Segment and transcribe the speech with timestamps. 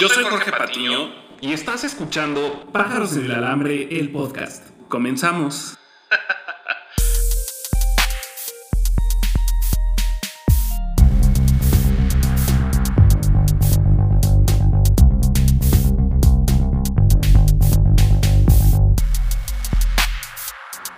[0.00, 4.68] Yo soy Jorge Patiño y estás escuchando Pájaros en el Alambre, el podcast.
[4.88, 5.78] Comenzamos.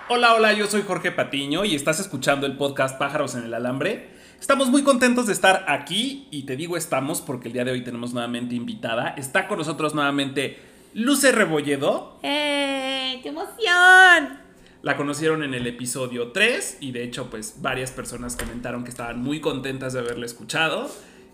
[0.09, 4.16] Hola, hola, yo soy Jorge Patiño y estás escuchando el podcast Pájaros en el Alambre.
[4.39, 7.83] Estamos muy contentos de estar aquí y te digo estamos porque el día de hoy
[7.83, 9.09] tenemos nuevamente invitada.
[9.17, 10.59] Está con nosotros nuevamente
[10.93, 12.19] Luce Rebolledo.
[12.21, 13.19] ¡Eh!
[13.23, 14.39] ¡Qué emoción!
[14.83, 19.19] La conocieron en el episodio 3 y de hecho pues varias personas comentaron que estaban
[19.21, 20.89] muy contentas de haberla escuchado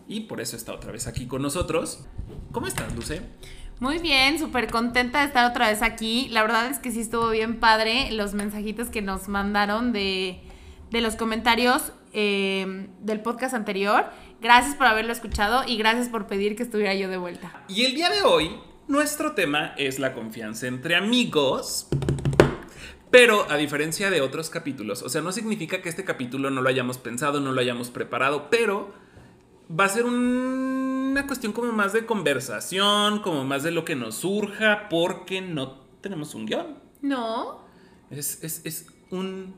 [0.07, 2.05] y por eso está otra vez aquí con nosotros.
[2.51, 3.21] ¿Cómo estás, Luce?
[3.79, 6.29] Muy bien, súper contenta de estar otra vez aquí.
[6.29, 10.39] La verdad es que sí estuvo bien padre los mensajitos que nos mandaron de,
[10.89, 14.05] de los comentarios eh, del podcast anterior.
[14.41, 17.63] Gracias por haberlo escuchado y gracias por pedir que estuviera yo de vuelta.
[17.67, 18.55] Y el día de hoy,
[18.87, 21.87] nuestro tema es la confianza entre amigos.
[23.09, 26.69] Pero a diferencia de otros capítulos, o sea, no significa que este capítulo no lo
[26.69, 28.91] hayamos pensado, no lo hayamos preparado, pero
[29.69, 34.15] va a ser una cuestión como más de conversación, como más de lo que nos
[34.15, 36.79] surja, porque no tenemos un guion.
[37.01, 37.61] No.
[38.09, 39.53] Es, es, es un...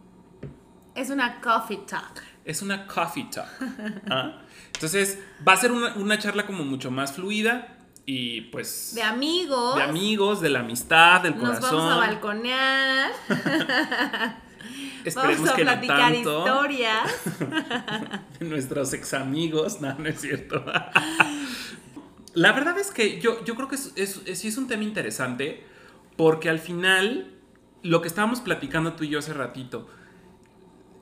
[0.96, 3.50] Es una coffee talk es una coffee talk.
[4.10, 4.40] ¿ah?
[4.74, 8.94] Entonces, va a ser una, charla como mucho más fluida y pues...
[8.94, 9.76] De amigos.
[9.76, 11.62] De amigos, de la amistad, del corazón.
[11.62, 13.12] Nos vamos a balconear.
[15.04, 16.40] Esperemos vamos a que platicar no tanto.
[16.40, 17.12] historias.
[18.40, 19.82] de nuestros ex amigos.
[19.82, 20.64] No, no es cierto.
[22.34, 25.66] la verdad es que yo, yo creo que es, es, sí es un tema interesante
[26.16, 27.34] porque al final,
[27.82, 29.88] lo que estábamos platicando tú y yo hace ratito,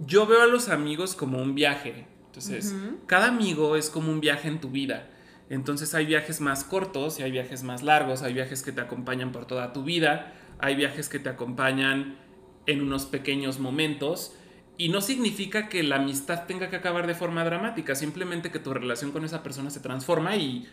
[0.06, 2.08] yo veo a los amigos como un viaje.
[2.28, 2.74] Entonces,
[3.06, 5.10] cada amigo es como un viaje en tu vida.
[5.50, 9.32] Entonces hay viajes más cortos y hay viajes más largos, hay viajes que te acompañan
[9.32, 12.18] por toda tu vida, hay viajes que te acompañan
[12.66, 14.36] en unos pequeños momentos.
[14.78, 18.74] Y no significa que la amistad tenga que acabar de forma dramática, simplemente que tu
[18.74, 20.68] relación con esa persona se transforma y,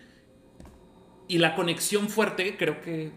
[1.28, 3.12] y la conexión fuerte creo que...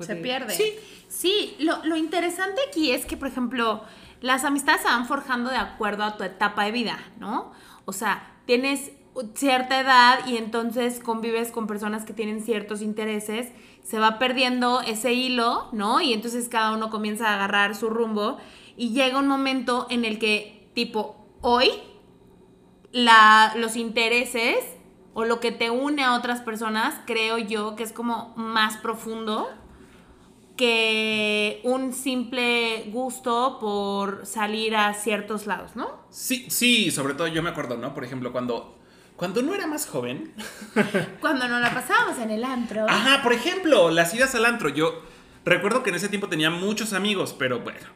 [0.00, 0.54] Se pierde.
[0.54, 0.74] Sí,
[1.08, 3.82] sí lo, lo interesante aquí es que, por ejemplo,
[4.20, 7.52] las amistades se van forjando de acuerdo a tu etapa de vida, ¿no?
[7.84, 8.92] O sea, tienes
[9.34, 13.50] cierta edad y entonces convives con personas que tienen ciertos intereses,
[13.82, 16.00] se va perdiendo ese hilo, ¿no?
[16.00, 18.38] Y entonces cada uno comienza a agarrar su rumbo
[18.76, 21.70] y llega un momento en el que, tipo, hoy,
[22.92, 24.58] la, los intereses
[25.14, 29.48] o lo que te une a otras personas, creo yo que es como más profundo
[30.56, 36.06] que un simple gusto por salir a ciertos lados, ¿no?
[36.10, 37.94] Sí, sí, sobre todo yo me acuerdo, ¿no?
[37.94, 38.76] Por ejemplo, cuando
[39.16, 40.34] cuando no era más joven.
[41.20, 42.86] Cuando no la pasábamos en el antro.
[42.88, 44.68] Ajá, por ejemplo, las idas al antro.
[44.68, 45.02] Yo
[45.44, 47.88] recuerdo que en ese tiempo tenía muchos amigos, pero bueno,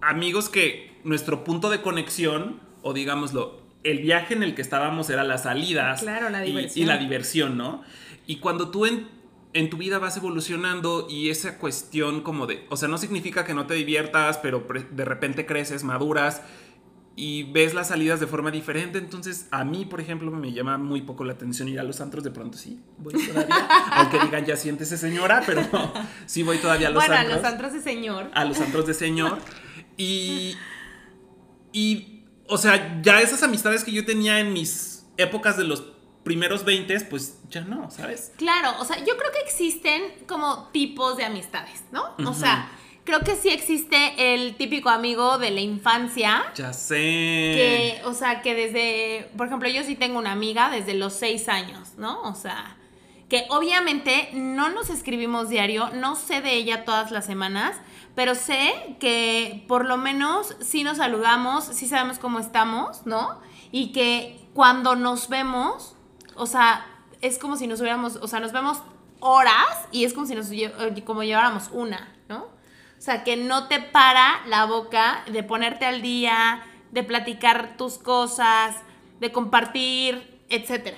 [0.00, 5.22] amigos que nuestro punto de conexión, o digámoslo, el viaje en el que estábamos era
[5.22, 6.00] las salidas.
[6.00, 6.84] Claro, la diversión.
[6.84, 7.82] Y, la diversión, ¿no?
[8.26, 9.08] Y cuando tú en,
[9.54, 13.54] en tu vida vas evolucionando y esa cuestión como de, o sea, no significa que
[13.54, 16.42] no te diviertas, pero de repente creces, maduras
[17.16, 18.98] y ves las salidas de forma diferente.
[18.98, 22.24] Entonces, a mí, por ejemplo, me llama muy poco la atención ir a los antros.
[22.24, 23.68] De pronto sí, voy todavía.
[23.92, 25.62] aunque digan, ya siéntese señora, pero
[26.26, 27.38] sí voy todavía a los bueno, antros.
[27.38, 28.30] a los antros de señor.
[28.34, 29.38] A los antros de señor.
[29.96, 30.56] Y,
[31.72, 35.93] y, o sea, ya esas amistades que yo tenía en mis épocas de los
[36.24, 38.32] primeros 20, pues ya no, ¿sabes?
[38.36, 42.14] Claro, o sea, yo creo que existen como tipos de amistades, ¿no?
[42.26, 42.70] O sea,
[43.04, 46.42] creo que sí existe el típico amigo de la infancia.
[46.54, 46.96] Ya sé.
[46.96, 51.48] Que, o sea, que desde, por ejemplo, yo sí tengo una amiga desde los 6
[51.48, 52.22] años, ¿no?
[52.22, 52.76] O sea,
[53.28, 57.76] que obviamente no nos escribimos diario, no sé de ella todas las semanas,
[58.14, 63.40] pero sé que por lo menos sí nos saludamos, sí sabemos cómo estamos, ¿no?
[63.72, 65.93] Y que cuando nos vemos,
[66.36, 66.86] o sea,
[67.20, 68.82] es como si nos hubiéramos, o sea, nos vemos
[69.20, 70.50] horas y es como si nos
[71.04, 72.42] como lleváramos una, ¿no?
[72.42, 77.98] O sea, que no te para la boca de ponerte al día, de platicar tus
[77.98, 78.76] cosas,
[79.20, 80.96] de compartir, etcétera.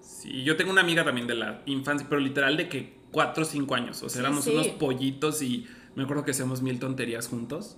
[0.00, 3.46] Sí, yo tengo una amiga también de la infancia, pero literal de que cuatro o
[3.46, 4.02] cinco años.
[4.02, 7.76] O sea, éramos unos pollitos y me acuerdo que hacíamos mil tonterías juntos.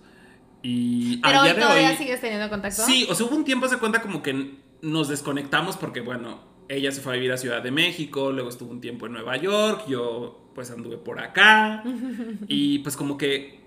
[0.62, 2.82] Y pero hoy todavía sigues teniendo contacto.
[2.84, 6.92] Sí, o sea, hubo un tiempo se cuenta como que nos desconectamos porque, bueno, ella
[6.92, 9.84] se fue a vivir a Ciudad de México, luego estuvo un tiempo en Nueva York,
[9.88, 11.84] yo pues anduve por acá
[12.48, 13.60] y pues como que,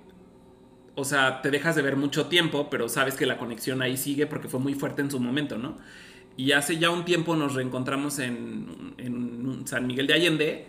[0.95, 4.27] o sea, te dejas de ver mucho tiempo, pero sabes que la conexión ahí sigue
[4.27, 5.77] porque fue muy fuerte en su momento, ¿no?
[6.37, 10.65] Y hace ya un tiempo nos reencontramos en, en San Miguel de Allende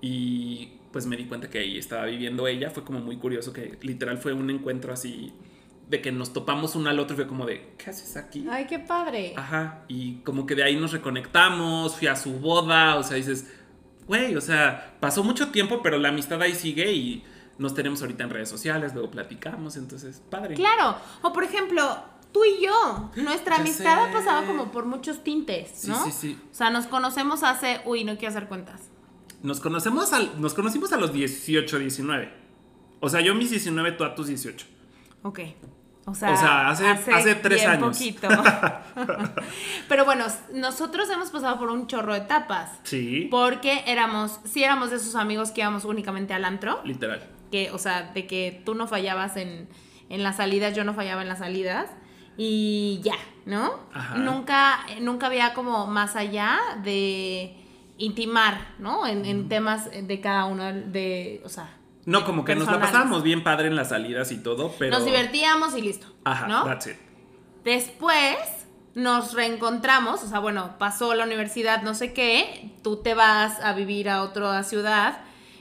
[0.00, 2.70] y pues me di cuenta que ahí estaba viviendo ella.
[2.70, 5.32] Fue como muy curioso que literal fue un encuentro así
[5.88, 8.46] de que nos topamos uno al otro y fue como de, ¿qué haces aquí?
[8.50, 9.34] Ay, qué padre.
[9.36, 13.48] Ajá, y como que de ahí nos reconectamos, fui a su boda, o sea, dices,
[14.06, 17.24] güey, o sea, pasó mucho tiempo, pero la amistad ahí sigue y
[17.58, 20.56] nos tenemos ahorita en redes sociales, luego platicamos, entonces, padre.
[20.56, 21.98] Claro, o por ejemplo,
[22.32, 26.04] tú y yo, nuestra amistad ha pasado como por muchos tintes, ¿no?
[26.04, 26.38] Sí, sí, sí.
[26.50, 28.90] O sea, nos conocemos hace, uy, no quiero hacer cuentas.
[29.42, 32.32] Nos conocemos al, nos conocimos a los 18, 19.
[32.98, 34.66] O sea, yo mis 19, tú a tus 18.
[35.22, 35.40] Ok.
[36.08, 37.98] O sea, hace, hace, tres bien años.
[37.98, 38.28] poquito.
[39.88, 40.24] Pero bueno,
[40.54, 42.78] nosotros hemos pasado por un chorro de etapas.
[42.84, 43.26] Sí.
[43.28, 46.80] Porque éramos, sí éramos de esos amigos que íbamos únicamente al antro.
[46.84, 47.28] Literal.
[47.50, 49.68] Que, o sea, de que tú no fallabas en,
[50.08, 51.90] en las salidas, yo no fallaba en las salidas.
[52.36, 53.80] Y ya, ¿no?
[53.92, 54.16] Ajá.
[54.16, 57.56] Nunca, nunca había como más allá de
[57.98, 59.08] intimar, ¿no?
[59.08, 61.68] En, en temas de cada uno de, o sea,
[62.06, 64.96] No, como que nos la pasábamos bien padre en las salidas y todo, pero...
[64.96, 66.06] Nos divertíamos y listo.
[66.24, 66.64] Ajá, ¿no?
[66.64, 66.96] that's it.
[67.64, 68.36] Después
[68.94, 73.72] nos reencontramos, o sea, bueno, pasó la universidad, no sé qué, tú te vas a
[73.74, 75.18] vivir a otra ciudad,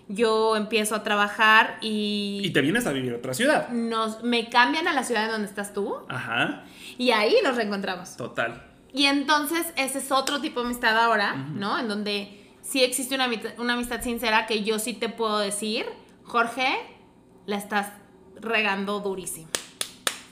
[0.08, 3.70] yo empiezo a trabajar y, Y te vienes a vivir a otra ciudad.
[3.70, 6.64] nos, me cambian a la ciudad en donde estás tú Ajá,
[6.98, 8.16] y ahí nos reencontramos.
[8.16, 8.64] total.
[8.94, 11.78] Y entonces ese es otro tipo de amistad ahora, ¿no?
[11.78, 15.86] En donde sí existe una, una amistad sincera que yo sí te puedo decir,
[16.25, 16.75] Jorge,
[17.45, 17.88] la estás
[18.39, 19.48] regando durísimo,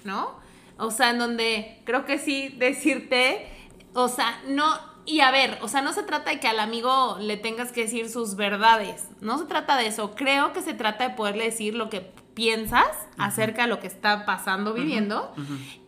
[0.04, 0.36] ¿no?
[0.78, 3.48] O sea, en donde creo que sí decirte,
[3.94, 4.66] o sea, no,
[5.06, 7.82] y a ver, o sea, no se trata de que al amigo le tengas que
[7.82, 11.76] decir sus verdades, no se trata de eso, creo que se trata de poderle decir
[11.76, 12.02] lo que
[12.34, 12.88] piensas
[13.20, 15.32] acerca de lo que está pasando, viviendo,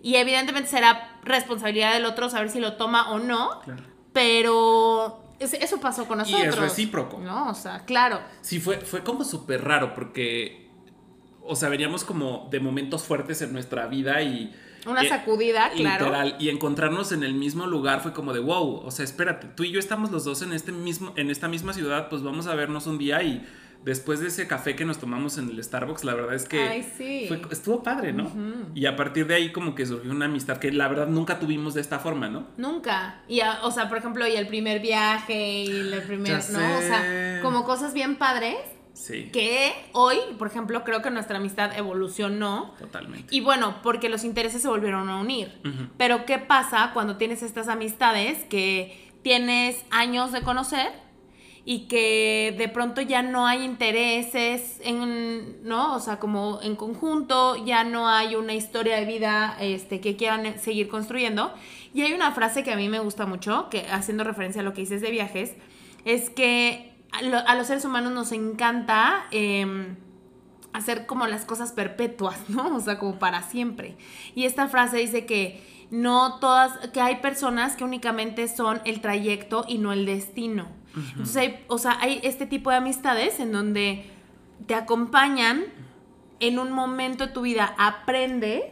[0.04, 3.84] y evidentemente será responsabilidad del otro saber si lo toma o no, Claro.
[4.14, 6.60] pero eso pasó con Y es nosotros.
[6.60, 7.20] recíproco.
[7.20, 8.20] No, o sea, claro.
[8.42, 10.70] Sí, fue, fue como súper raro porque,
[11.44, 14.54] o sea, veníamos como de momentos fuertes en nuestra vida y...
[14.86, 16.06] Una eh, sacudida, claro.
[16.06, 19.64] Literal, y encontrarnos en el mismo lugar fue como de wow, o sea, espérate, tú
[19.64, 22.54] y yo estamos los dos en este mismo en esta misma ciudad, pues vamos a
[22.54, 23.44] vernos un día y
[23.86, 26.84] después de ese café que nos tomamos en el Starbucks, la verdad es que Ay,
[26.98, 27.26] sí.
[27.28, 28.30] fue- estuvo padre, ¿no?
[28.74, 31.76] Y a partir de ahí como que surgió una amistad que la verdad nunca tuvimos
[31.76, 32.48] de esta forma, ¿no?
[32.58, 33.22] Nunca.
[33.28, 36.78] Y, a- o sea, por ejemplo, y el primer viaje y el primer, Ya ¿no?
[36.78, 38.58] O sea, como cosas bien padres
[38.94, 42.74] Sí, que hoy, por ejemplo, creo que nuestra amistad evolucionó.
[42.80, 43.28] totalmente.
[43.36, 45.52] Y bueno, porque los intereses se volvieron a unir.
[45.98, 50.88] Pero ¿qué pasa cuando tienes estas amistades que tienes años de conocer
[51.68, 55.96] y que de pronto ya no hay intereses en, ¿no?
[55.96, 60.60] O sea, como en conjunto, ya no hay una historia de vida este, que quieran
[60.60, 61.52] seguir construyendo.
[61.94, 64.74] Y hay una frase que a mí me gusta mucho, que haciendo referencia a lo
[64.74, 65.54] que dices de viajes,
[66.06, 69.26] es que a, lo- a los seres humanos nos encanta...
[69.32, 69.98] em,
[70.74, 72.76] hacer como las cosas perpetuas, ¿no?
[72.76, 73.96] O sea, como para siempre.
[74.36, 79.64] Y esta frase dice que no todas, que hay personas que únicamente son el trayecto
[79.68, 80.68] y no el destino.
[80.96, 84.06] Entonces, hay, o sea, hay este tipo de amistades en donde
[84.68, 85.66] te acompañan
[86.40, 88.64] en un momento de tu vida, aprendes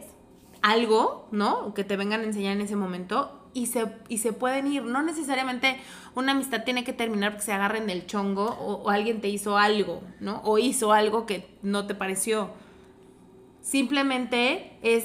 [0.62, 1.74] algo, ¿no?
[1.74, 4.82] Que te vengan a enseñar en ese momento y se, y se pueden ir.
[4.82, 5.78] No necesariamente
[6.14, 9.56] una amistad tiene que terminar porque se agarren del chongo o, o alguien te hizo
[9.56, 10.40] algo, ¿no?
[10.44, 12.50] O hizo algo que no te pareció.
[13.62, 15.04] Simplemente es,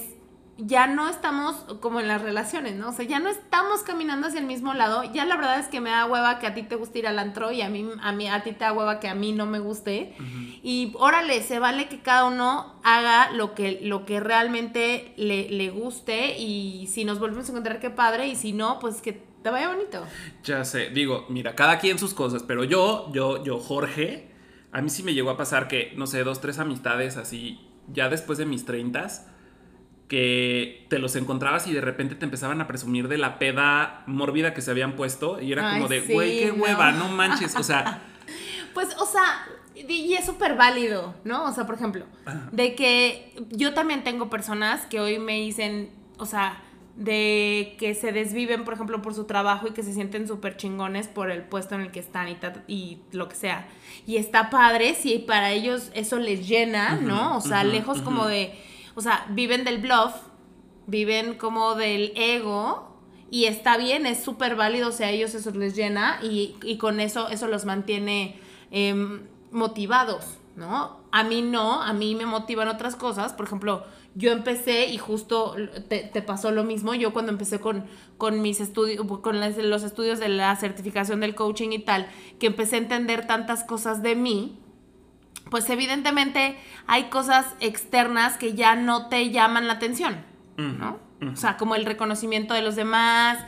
[0.62, 2.89] ya no estamos como en las relaciones, ¿no?
[2.89, 5.04] O sea, ya no estamos caminando hacia el mismo lado.
[5.13, 7.18] Ya la verdad es que me da hueva que a ti te guste ir al
[7.18, 9.46] antro y a mí, a mí, a ti te da hueva que a mí no
[9.46, 10.13] me guste.
[10.62, 15.70] Y órale, se vale que cada uno haga lo que, lo que realmente le, le
[15.70, 19.50] guste y si nos volvemos a encontrar, qué padre, y si no, pues que te
[19.50, 20.04] vaya bonito.
[20.44, 24.30] Ya sé, digo, mira, cada quien sus cosas, pero yo, yo, yo, Jorge,
[24.72, 28.10] a mí sí me llegó a pasar que, no sé, dos, tres amistades así, ya
[28.10, 29.28] después de mis treintas,
[30.10, 34.54] que te los encontrabas y de repente te empezaban a presumir de la peda mórbida
[34.54, 36.63] que se habían puesto y era Ay, como de, sí, güey, qué no.
[36.63, 38.01] hueva, no manches, o sea,
[38.74, 41.46] Pues, o sea, y es súper válido, ¿no?
[41.46, 42.06] O sea, por ejemplo,
[42.51, 46.62] de que yo también tengo personas que hoy me dicen, o sea,
[46.96, 51.08] de que se desviven, por ejemplo, por su trabajo y que se sienten súper chingones
[51.08, 53.68] por el puesto en el que están y, ta- y lo que sea.
[54.06, 57.38] Y está padre si para ellos eso les llena, ¿no?
[57.38, 58.54] O sea, lejos como de,
[58.96, 60.13] o sea, viven del bluff,
[60.88, 62.98] viven como del ego
[63.31, 66.77] y está bien, es súper válido, o sea, a ellos eso les llena y, y
[66.77, 68.39] con eso eso los mantiene
[68.72, 71.00] em, motivados, ¿no?
[71.12, 75.55] A mí no, a mí me motivan otras cosas, por ejemplo, yo empecé y justo
[75.88, 76.93] te, te pasó lo mismo.
[76.96, 77.86] Yo cuando empecé con,
[78.17, 82.08] con mis estudios, con los estudios de la certificación del coaching y tal,
[82.39, 84.58] que empecé a entender tantas cosas de mí,
[85.50, 90.24] pues evidentemente hay cosas externas que ya no te llaman la atención,
[90.58, 91.00] ¿no?
[91.22, 93.39] O sea, como el reconocimiento de los demás,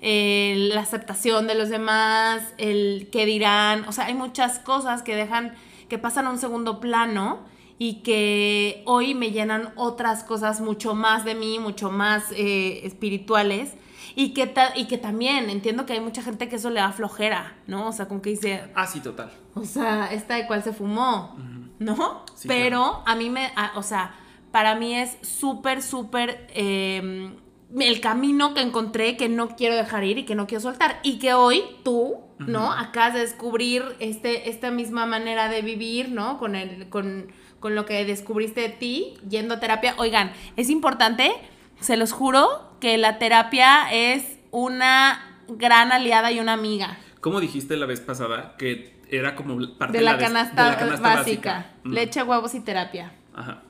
[0.00, 5.54] la aceptación de los demás, el qué dirán, o sea, hay muchas cosas que dejan,
[5.88, 7.40] que pasan a un segundo plano
[7.78, 13.74] y que hoy me llenan otras cosas mucho más de mí, mucho más eh, espirituales.
[14.20, 17.54] Y que, y que también entiendo que hay mucha gente que eso le da flojera,
[17.68, 17.86] ¿no?
[17.86, 19.30] O sea, como que dice, Ah, sí, total.
[19.54, 21.36] o sea, esta de cuál se fumó,
[21.78, 22.24] ¿no?
[22.34, 24.14] Sí, Pero a mí me, a- o sea,
[24.50, 27.30] para mí es súper, súper eh,
[27.78, 30.98] el camino que encontré que no quiero dejar ir y que no quiero soltar.
[31.04, 32.72] Y que hoy tú, ¿no?
[32.72, 36.38] Acabas de descubrir este, esta misma manera de vivir, ¿no?
[36.38, 39.94] Con, el, con, con lo que descubriste de ti yendo a terapia.
[39.98, 41.30] Oigan, es importante,
[41.80, 46.98] se los juro, que la terapia es una gran aliada y una amiga.
[47.20, 50.76] ¿Cómo dijiste la vez pasada que era como parte De la, des- canasta, de la
[50.78, 51.70] canasta básica.
[51.84, 51.92] Mm.
[51.92, 53.12] Leche, huevos y terapia.
[53.34, 53.62] Ajá.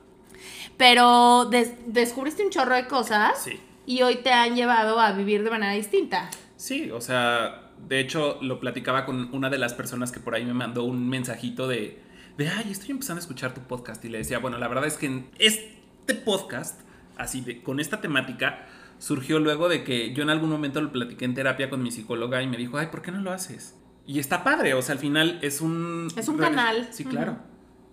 [0.77, 3.59] Pero des- descubriste un chorro de cosas Sí.
[3.87, 6.29] y hoy te han llevado a vivir de manera distinta.
[6.57, 10.45] Sí, o sea, de hecho lo platicaba con una de las personas que por ahí
[10.45, 12.01] me mandó un mensajito de,
[12.37, 14.97] de ay, estoy empezando a escuchar tu podcast y le decía, bueno, la verdad es
[14.97, 16.81] que en este podcast,
[17.19, 18.67] así de, con esta temática,
[18.99, 22.43] surgió luego de que yo en algún momento lo platiqué en terapia con mi psicóloga
[22.43, 23.77] y me dijo, ay, ¿por qué no lo haces?
[24.07, 26.09] Y está padre, o sea, al final es un...
[26.17, 26.89] Es un canal.
[26.93, 27.37] Sí, claro.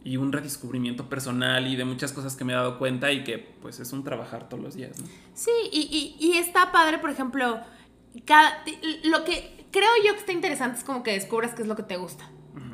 [0.04, 3.40] Y un redescubrimiento personal y de muchas cosas que me he dado cuenta y que
[3.62, 5.08] pues es un trabajar todos los días, ¿no?
[5.34, 7.60] Sí, y, y- y está padre, por ejemplo,
[8.24, 8.64] cada,
[9.04, 11.84] lo que creo yo que está interesante es como que descubras qué es lo que
[11.84, 12.30] te gusta.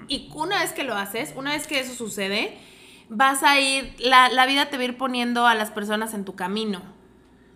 [0.08, 2.58] Y una vez que lo haces, una vez que eso sucede,
[3.14, 6.24] vas a ir, la, la vida te va a ir poniendo a las personas en
[6.24, 6.82] tu camino,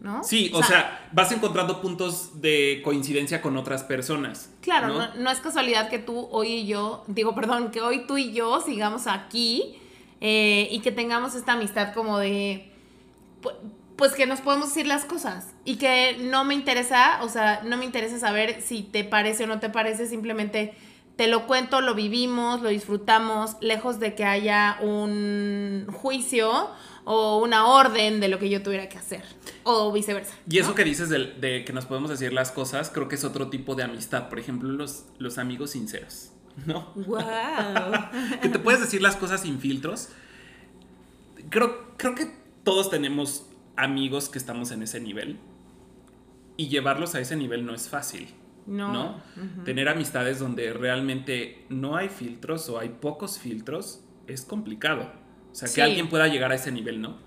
[0.01, 0.21] ¿no?
[0.21, 4.51] Sí, o, sea, vas encontrando puntos de coincidencia con otras personas.
[4.59, 4.99] Claro, ¿no?
[4.99, 8.33] no, no es casualidad que tú hoy y yo, digo, perdón, que hoy tú y
[8.33, 9.77] yo sigamos aquí
[10.19, 12.69] eh, y que tengamos esta amistad como de,
[13.41, 13.53] pu-
[13.95, 17.77] pues que nos podemos decir las cosas y que no me interesa, o sea, no
[17.77, 20.73] me interesa saber si te parece o no te parece, simplemente
[21.15, 26.69] te lo cuento, lo vivimos, lo disfrutamos, lejos de que haya un juicio
[27.05, 29.23] o una orden de lo que yo tuviera que hacer
[29.63, 30.33] o viceversa.
[30.49, 30.75] Y eso ¿no?
[30.75, 33.75] que dices de, de que nos podemos decir las cosas, creo que es otro tipo
[33.75, 34.27] de amistad.
[34.27, 36.31] Por ejemplo, los, los amigos sinceros,
[36.65, 36.91] ¿no?
[36.95, 37.21] Wow.
[38.41, 40.09] que te puedes decir las cosas sin filtros.
[41.49, 42.31] Creo, creo que
[42.63, 43.45] todos tenemos
[43.77, 45.39] amigos que estamos en ese nivel.
[46.57, 48.33] Y llevarlos a ese nivel no es fácil.
[48.65, 48.91] No.
[48.93, 49.21] ¿no?
[49.63, 55.11] Tener amistades donde realmente no hay filtros o hay pocos filtros es complicado.
[55.51, 55.75] O sea, Sí.
[55.75, 57.17] que alguien pueda llegar a ese nivel, ¿no?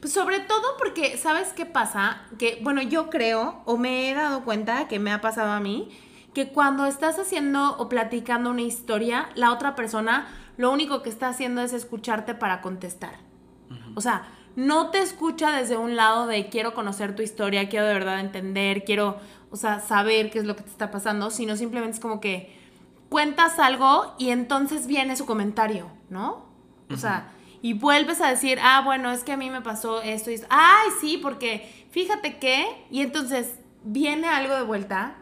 [0.00, 2.22] Pues sobre todo porque, ¿sabes qué pasa?
[2.38, 5.88] Que, bueno, yo creo, o me he dado cuenta que me ha pasado a mí,
[6.34, 10.26] que cuando estás haciendo o platicando una historia, la otra persona
[10.56, 13.18] lo único que está haciendo es escucharte para contestar.
[13.96, 17.94] O sea, no te escucha desde un lado de quiero conocer tu historia, quiero de
[17.94, 19.18] verdad entender, quiero,
[19.50, 22.56] o sea, saber qué es lo que te está pasando, sino simplemente es como que
[23.08, 26.46] cuentas algo y entonces viene su comentario, ¿no?
[26.90, 27.32] O sea,
[27.62, 30.46] y vuelves a decir, ah, bueno, es que a mí me pasó esto y esto.
[30.50, 35.14] Ay, sí, porque fíjate que, y entonces viene algo de vuelta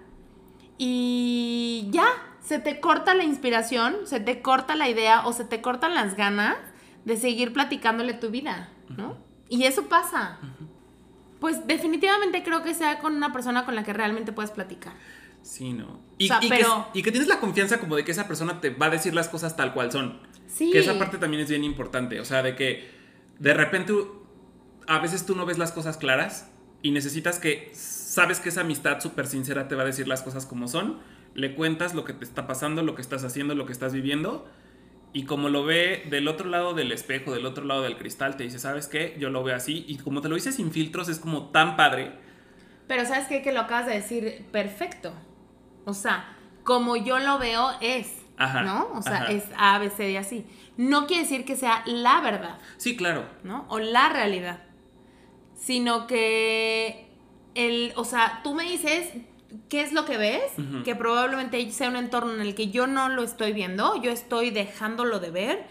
[0.77, 2.07] y ya,
[2.41, 6.17] se te corta la inspiración, se te corta la idea o se te cortan las
[6.17, 6.57] ganas
[7.05, 9.17] de seguir platicándole tu vida, ¿no?
[9.49, 10.39] Y eso pasa.
[11.41, 14.95] Pues definitivamente creo que sea con una persona con la que realmente puedes platicar.
[15.43, 16.01] Sí, ¿no?
[16.19, 18.61] Y, sea, y pero- que, y que tienes la confianza como de que esa persona
[18.61, 20.21] te va a decir las cosas tal cual son.
[20.47, 20.71] Sí.
[20.71, 22.21] Que esa parte también es bien importante.
[22.21, 22.89] O sea, de que
[23.39, 23.93] de repente
[24.87, 29.01] a veces tú no ves las cosas claras y necesitas que sabes que esa amistad
[29.01, 31.01] súper sincera te va a decir las cosas como son.
[31.35, 34.47] Le cuentas lo que te está pasando, lo que estás haciendo, lo que estás viviendo.
[35.15, 38.45] Y como lo ve del otro lado del espejo, del otro lado del cristal, te
[38.45, 39.15] dice, ¿sabes qué?
[39.19, 39.85] Yo lo veo así.
[39.87, 42.13] Y como te lo dice sin filtros, es como tan padre.
[42.89, 43.43] Pero sabes qué?
[43.43, 45.13] que lo acabas de decir perfecto.
[45.85, 48.89] O sea, como yo lo veo es, Ajá, ¿no?
[48.95, 49.33] O sea, ajá.
[49.33, 50.47] es A, B, C y así.
[50.79, 53.27] No quiere decir que sea la verdad, Sí, claro.
[53.45, 53.67] ¿no?
[53.69, 54.63] O la realidad.
[55.55, 57.07] Sino que
[57.55, 59.11] el, o sea, tú me dices
[59.69, 60.43] qué es lo que ves,
[60.85, 64.51] que probablemente sea un entorno en el que yo no lo estoy viendo, yo estoy
[64.51, 65.67] dejándolo de ver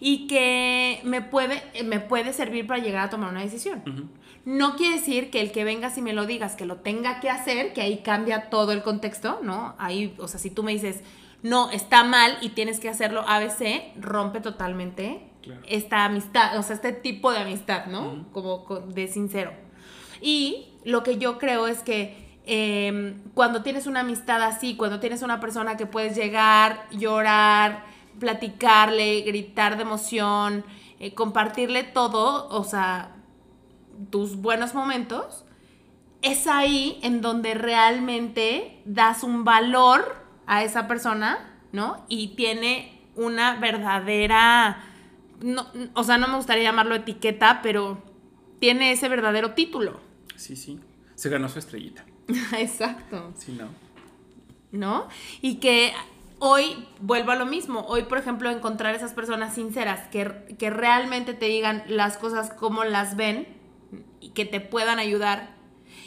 [0.00, 4.10] y que me puede, me puede servir para llegar a tomar una decisión.
[4.44, 7.30] No quiere decir que el que vengas y me lo digas, que lo tenga que
[7.30, 9.74] hacer, que ahí cambia todo el contexto, ¿no?
[9.78, 11.02] Ahí, o sea, si tú me dices,
[11.42, 15.30] no, está mal y tienes que hacerlo ABC, rompe totalmente
[15.68, 18.26] esta amistad, o sea, este tipo de amistad, ¿no?
[18.32, 19.52] Como de sincero.
[20.20, 25.22] Y lo que yo creo es que em, cuando tienes una amistad así, cuando tienes
[25.22, 27.84] una persona que puedes llegar, llorar,
[28.18, 30.64] platicarle, gritar de emoción,
[30.98, 33.16] eh, compartirle todo, o sea,
[34.10, 35.44] tus buenos momentos,
[36.22, 42.04] es ahí en donde realmente das un valor a esa persona, ¿no?
[42.08, 44.82] Y tiene una verdadera,
[45.40, 48.02] no, o sea, no me gustaría llamarlo etiqueta, pero
[48.58, 50.00] tiene ese verdadero título.
[50.36, 50.80] Sí, sí.
[51.14, 52.04] Se ganó su estrellita.
[52.58, 53.32] Exacto.
[53.36, 53.68] Sí, no.
[54.72, 55.08] ¿No?
[55.40, 55.92] Y que
[56.38, 57.84] hoy vuelvo a lo mismo.
[57.88, 62.84] Hoy, por ejemplo, encontrar esas personas sinceras que, que realmente te digan las cosas como
[62.84, 63.46] las ven
[64.20, 65.54] y que te puedan ayudar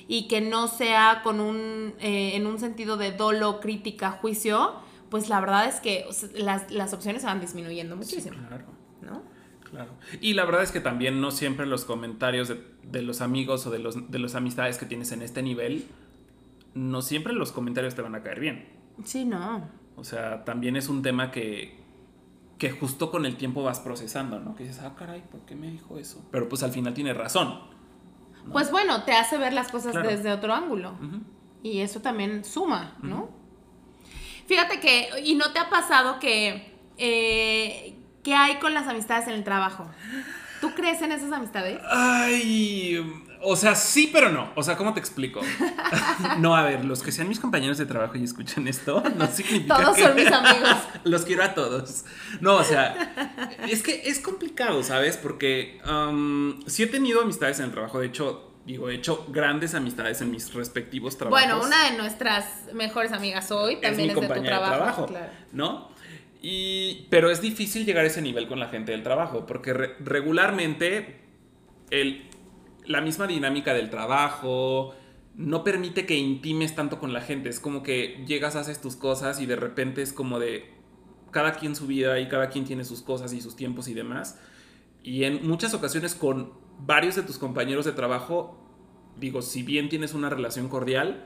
[0.07, 4.73] y que no sea con un, eh, en un sentido de dolo, crítica, juicio,
[5.09, 8.37] pues la verdad es que las, las opciones se van disminuyendo muchísimo.
[8.47, 8.65] claro.
[9.01, 9.23] ¿No?
[9.69, 9.91] Claro.
[10.19, 13.69] Y la verdad es que también no siempre los comentarios de, de los amigos o
[13.69, 15.85] de los, de las amistades que tienes en este nivel,
[16.79, 18.69] no siempre los comentarios te van a caer bien.
[19.03, 19.69] Sí, no.
[19.95, 21.77] O sea, también es un tema que,
[22.57, 24.55] que justo con el tiempo vas procesando, ¿no?
[24.55, 26.25] Que dices, ah, caray, ¿por qué me dijo eso?
[26.31, 27.59] Pero pues al final tiene razón.
[28.51, 30.97] Pues bueno, te hace ver las cosas desde otro ángulo.
[31.61, 33.29] Y eso también suma, ¿no?
[34.47, 39.33] Fíjate que, ¿y no te ha pasado que, eh, ¿qué hay con las amistades en
[39.33, 39.85] el trabajo?
[40.61, 41.79] ¿Tú crees en esas amistades?
[41.89, 42.97] Ay,
[43.41, 44.51] o sea, sí, pero no.
[44.55, 45.41] O sea, ¿cómo te explico?
[46.39, 49.77] no, a ver, los que sean mis compañeros de trabajo y escuchan esto, no significa
[49.77, 50.75] Todos son mis amigos.
[51.03, 52.05] los quiero a todos.
[52.41, 55.17] No, o sea, es que es complicado, ¿sabes?
[55.17, 57.99] Porque um, sí he tenido amistades en el trabajo.
[57.99, 61.41] De hecho, digo, he hecho grandes amistades en mis respectivos trabajos.
[61.41, 65.07] Bueno, una de nuestras mejores amigas hoy también es, de tu trabajo.
[65.53, 65.89] ¿No?
[66.41, 71.19] Y, pero es difícil llegar a ese nivel con la gente del trabajo, porque regularmente
[71.89, 72.28] el
[72.85, 74.95] la misma dinámica del trabajo
[75.35, 77.49] no permite que intimes tanto con la gente.
[77.49, 80.73] Es como que llegas, haces tus cosas y de repente es como de
[81.31, 84.39] cada quien su vida y cada quien tiene sus cosas y sus tiempos y demás.
[85.03, 88.59] Y en muchas ocasiones con varios de tus compañeros de trabajo,
[89.17, 91.25] digo, si bien tienes una relación cordial,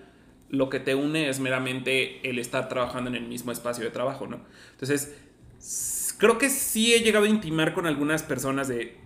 [0.50, 4.28] lo que te une es meramente el estar trabajando en el mismo espacio de trabajo,
[4.28, 4.42] ¿no?
[4.72, 5.16] Entonces,
[6.20, 9.03] creo que sí he llegado a intimar con algunas personas de,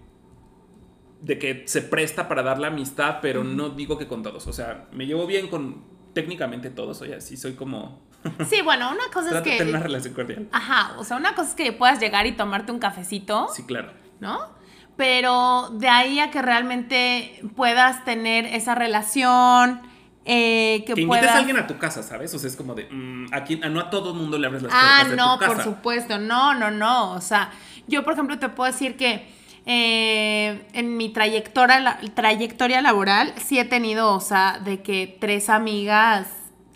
[1.22, 4.48] de que se presta para dar la amistad, pero no digo que con todos.
[4.48, 7.02] O sea, me llevo bien con técnicamente todos.
[7.02, 8.08] Oye, sí soy como.
[8.50, 9.58] Sí, bueno, una cosa es que.
[9.58, 10.48] tener una relación cordial.
[10.52, 13.48] Ajá, o sea, una cosa es que puedas llegar y tomarte un cafecito.
[13.54, 13.94] Sí, claro.
[14.20, 14.58] ¿No?
[14.96, 19.82] Pero de ahí a que realmente puedas tener esa relación.
[20.26, 22.34] Eh, que, que invites a alguien a tu casa, ¿sabes?
[22.34, 25.04] O sea, es como de, mm, aquí, no a todo mundo le abres las ah,
[25.06, 27.14] puertas no, de tu por supuesto, no, no, no.
[27.14, 27.52] O sea,
[27.88, 29.37] yo, por ejemplo, te puedo decir que
[29.70, 36.30] eh, en mi trayectoria, trayectoria laboral sí he tenido, o sea, de que tres amigas,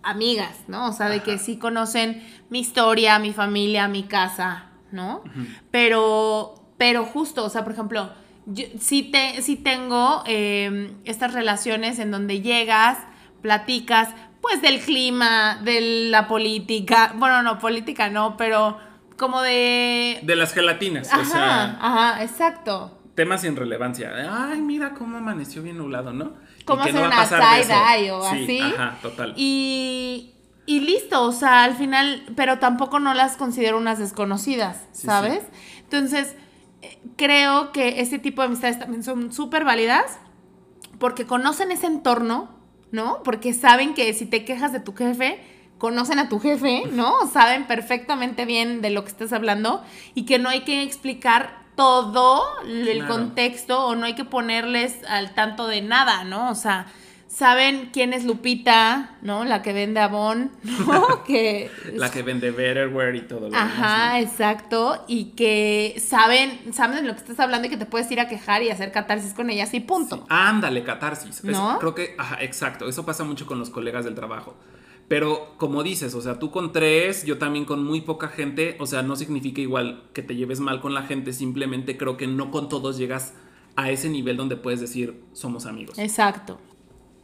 [0.03, 0.89] amigas, ¿no?
[0.89, 5.23] O sea, de que sí conocen mi historia, mi familia, mi casa, ¿no?
[5.71, 8.09] Pero, pero justo, o sea, por ejemplo,
[8.45, 12.97] yo sí, te, sí tengo em, estas relaciones en donde llegas,
[13.41, 14.09] platicas,
[14.41, 18.77] pues del clima, de la política, bueno, no, política no, pero
[19.21, 20.19] como de...
[20.23, 21.77] De las gelatinas, ajá, o sea...
[21.79, 22.99] Ajá, exacto.
[23.15, 24.11] Temas sin relevancia.
[24.29, 26.33] Ay, mira cómo amaneció bien nublado, ¿no?
[26.65, 28.59] Cómo hacer una side-eye o así.
[28.59, 29.33] Ajá, total.
[29.37, 30.33] Y,
[30.65, 35.43] y listo, o sea, al final, pero tampoco no las considero unas desconocidas, ¿sabes?
[35.81, 36.35] Entonces,
[36.81, 40.17] eh, creo que este tipo de amistades también son súper válidas
[40.97, 42.49] porque conocen ese entorno,
[42.91, 43.21] ¿no?
[43.23, 45.39] Porque saben que si te quejas de tu jefe,
[45.81, 47.25] conocen a tu jefe, ¿no?
[47.25, 52.43] Saben perfectamente bien de lo que estás hablando y que no hay que explicar todo
[52.67, 56.51] el contexto o no hay que ponerles al tanto de nada, ¿no?
[56.51, 56.85] O sea,
[57.27, 59.43] saben quién es Lupita, ¿no?
[59.43, 60.51] La que vende Avon,
[60.85, 61.23] ¿no?
[61.25, 67.07] que la que vende Betterware y todo lo Ajá, exacto, y que saben, saben de
[67.07, 69.49] lo que estás hablando y que te puedes ir a quejar y hacer catarsis con
[69.49, 70.27] ellas y punto.
[70.29, 71.43] Ándale, catarsis.
[71.43, 71.79] ¿No?
[71.79, 74.55] creo que, ajá, exacto, eso pasa mucho con los colegas del trabajo.
[75.11, 78.85] Pero como dices, o sea, tú con tres, yo también con muy poca gente, o
[78.85, 82.49] sea, no significa igual que te lleves mal con la gente, simplemente creo que no
[82.49, 83.33] con todos llegas
[83.75, 85.99] a ese nivel donde puedes decir somos amigos.
[85.99, 86.61] Exacto.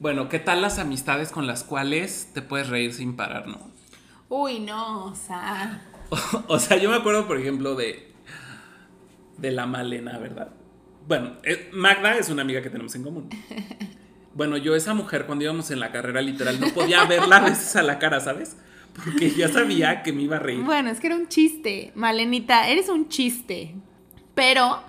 [0.02, 3.72] Bueno, ¿qué tal las amistades con las cuales te puedes reír sin parar, no?
[4.28, 5.82] Uy, no, o sea.
[6.50, 8.12] o, sea, yo me acuerdo, por ejemplo, de.
[9.38, 10.50] de la Malena, ¿verdad?
[11.08, 13.30] Bueno, eh, Magda es una amiga que tenemos en común.
[14.38, 17.76] Bueno, yo esa mujer cuando íbamos en la carrera literal no podía verla a veces
[17.76, 18.56] a la cara, ¿sabes?
[18.96, 20.64] Porque ya sabía que me iba a reír.
[20.64, 23.76] Bueno, es que era un chiste, Malenita, eres un chiste.
[24.36, 24.84] Pero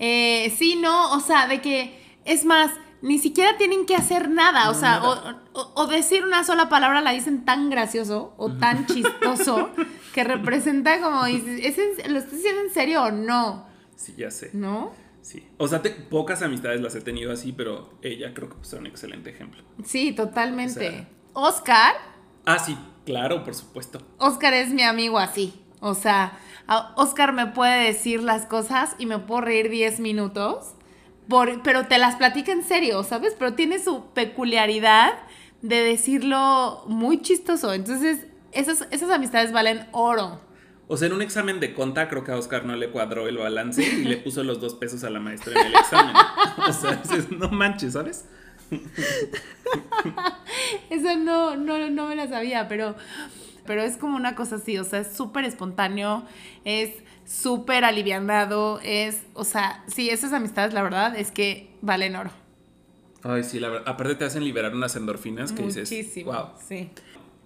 [0.00, 4.68] Eh, sí, no, o sea, de que, es más, ni siquiera tienen que hacer nada,
[4.70, 5.40] o sea, nada.
[5.52, 9.70] o, o- o decir una sola palabra la dicen tan gracioso o tan chistoso
[10.14, 13.66] que representa como, ¿es en- ¿lo estás diciendo en serio o no?
[13.94, 14.50] Sí, ya sé.
[14.52, 14.92] ¿No?
[15.24, 15.48] Sí.
[15.56, 18.86] O sea, te- pocas amistades las he tenido así, pero ella creo que es un
[18.86, 19.62] excelente ejemplo.
[19.82, 20.88] Sí, totalmente.
[20.88, 21.94] O sea- Oscar,
[22.46, 24.00] Ah, sí, claro, por supuesto.
[24.18, 25.54] Oscar es mi amigo así.
[25.80, 26.38] O sea,
[26.96, 30.74] Oscar me puede decir las cosas y me puedo reír 10 minutos,
[31.26, 33.34] por- pero te las platica en serio, ¿sabes?
[33.38, 35.14] Pero tiene su peculiaridad
[35.62, 37.72] de decirlo muy chistoso.
[37.72, 40.40] Entonces, esas, esas amistades valen oro.
[40.86, 43.38] O sea, en un examen de conta, creo que a Oscar no le cuadró el
[43.38, 46.14] balance y le puso los dos pesos a la maestra en el examen.
[46.68, 48.26] O sea, es- no manches, ¿sabes?
[50.90, 52.94] Esa no, no, no me la sabía, pero,
[53.66, 56.24] pero es como una cosa así, o sea, es súper espontáneo,
[56.64, 56.90] es
[57.26, 62.30] súper alivianado, es, o sea, sí, esas amistades, la verdad, es que valen oro.
[63.22, 63.88] Ay, sí, la verdad.
[63.88, 66.48] Aparte te hacen liberar unas endorfinas que dices, wow.
[66.68, 66.90] Sí.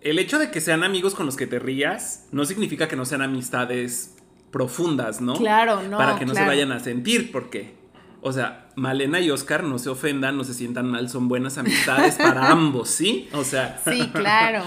[0.00, 3.04] El hecho de que sean amigos con los que te rías no significa que no
[3.04, 4.16] sean amistades
[4.50, 5.34] profundas, ¿no?
[5.34, 6.46] Claro, no, Para que no claro.
[6.46, 7.74] se vayan a sentir, porque,
[8.22, 12.14] o sea, Malena y Oscar no se ofendan, no se sientan mal, son buenas amistades
[12.14, 13.28] para ambos, ¿sí?
[13.32, 14.62] O sea, Sí, claro.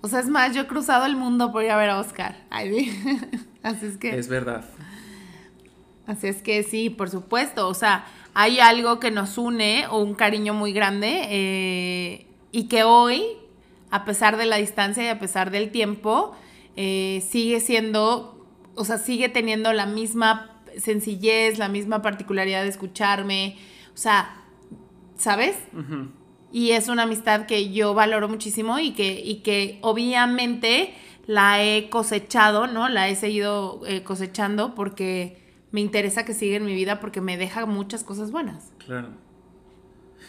[0.00, 2.36] O sea, es más, yo he cruzado el mundo por ir a ver a Oscar.
[3.62, 4.18] Así es que.
[4.18, 4.64] es verdad.
[6.06, 7.68] Así es que sí, por supuesto.
[7.68, 12.84] O sea, hay algo que nos une o un cariño muy grande eh, y que
[12.84, 13.24] hoy,
[13.94, 16.34] a pesar de la distancia y a pesar del tiempo,
[16.74, 23.56] eh, sigue siendo, o sea, sigue teniendo la misma sencillez, la misma particularidad de escucharme.
[23.94, 24.34] O sea,
[25.16, 25.56] ¿sabes?
[26.50, 30.92] Y es una amistad que yo valoro muchísimo y que, y que obviamente
[31.28, 32.88] la he cosechado, ¿no?
[32.88, 37.36] La he seguido eh, cosechando porque me interesa que siga en mi vida porque me
[37.36, 38.72] deja muchas cosas buenas.
[38.84, 39.10] Claro.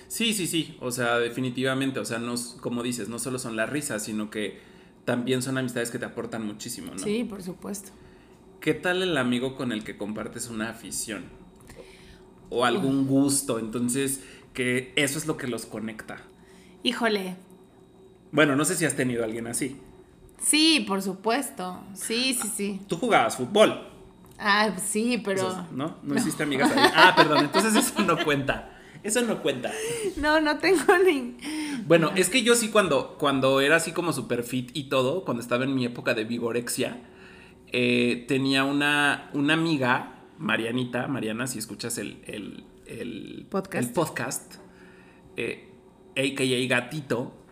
[0.07, 0.77] Sí, sí, sí.
[0.81, 1.99] O sea, definitivamente.
[1.99, 4.59] O sea, no, como dices, no solo son las risas, sino que
[5.05, 6.99] también son amistades que te aportan muchísimo, ¿no?
[6.99, 7.91] Sí, por supuesto.
[8.59, 11.25] ¿Qué tal el amigo con el que compartes una afición?
[12.49, 13.59] O algún gusto.
[13.59, 14.21] Entonces,
[14.53, 16.17] que eso es lo que los conecta.
[16.83, 17.35] Híjole.
[18.31, 19.77] Bueno, no sé si has tenido a alguien así.
[20.39, 21.79] Sí, por supuesto.
[21.93, 22.81] Sí, sí, sí.
[22.87, 23.87] Tú jugabas fútbol.
[24.37, 25.47] Ah, sí, pero...
[25.49, 25.97] Es- ¿No?
[26.03, 26.89] ¿No hiciste amigas ahí?
[26.93, 27.45] Ah, perdón.
[27.45, 28.74] Entonces eso no cuenta.
[29.05, 29.71] Eso no cuenta.
[30.17, 31.37] No, no tengo ni...
[31.85, 35.41] Bueno, es que yo sí cuando, cuando era así como super fit y todo, cuando
[35.41, 37.03] estaba en mi época de vigorexia,
[37.71, 43.87] eh, tenía una, una amiga, Marianita, Mariana, si escuchas el, el, el Podcast.
[43.87, 44.55] el podcast,
[45.37, 45.69] eh,
[46.17, 46.67] a.k.a.
[46.67, 47.44] Gatito,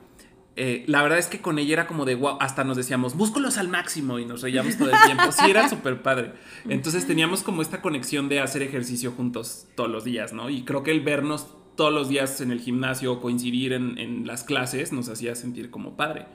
[0.56, 3.58] eh, la verdad es que con ella era como de wow, hasta nos decíamos, músculos
[3.58, 5.32] al máximo y nos reíamos todo el tiempo.
[5.32, 6.34] Sí, era súper padre.
[6.70, 10.50] Entonces teníamos como esta conexión de hacer ejercicio juntos todos los días, ¿no?
[10.50, 14.28] Y creo que el vernos todos los días en el gimnasio o coincidir en, en
[14.28, 16.28] las clases nos hacía sentir como padre.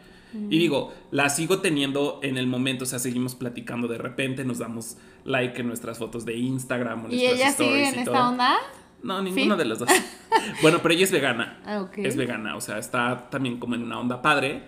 [0.50, 4.58] Y digo, la sigo teniendo en el momento, o sea, seguimos platicando de repente, nos
[4.58, 8.14] damos like en nuestras fotos de Instagram o ¿Y nuestras ella sigue y en todo.
[8.14, 8.56] esta onda?
[9.02, 9.58] No, ninguno ¿Sí?
[9.58, 9.88] de los dos.
[10.62, 11.60] bueno, pero ella es vegana.
[11.64, 11.98] Ah, ok.
[11.98, 14.62] Es vegana, o sea, está también como en una onda padre.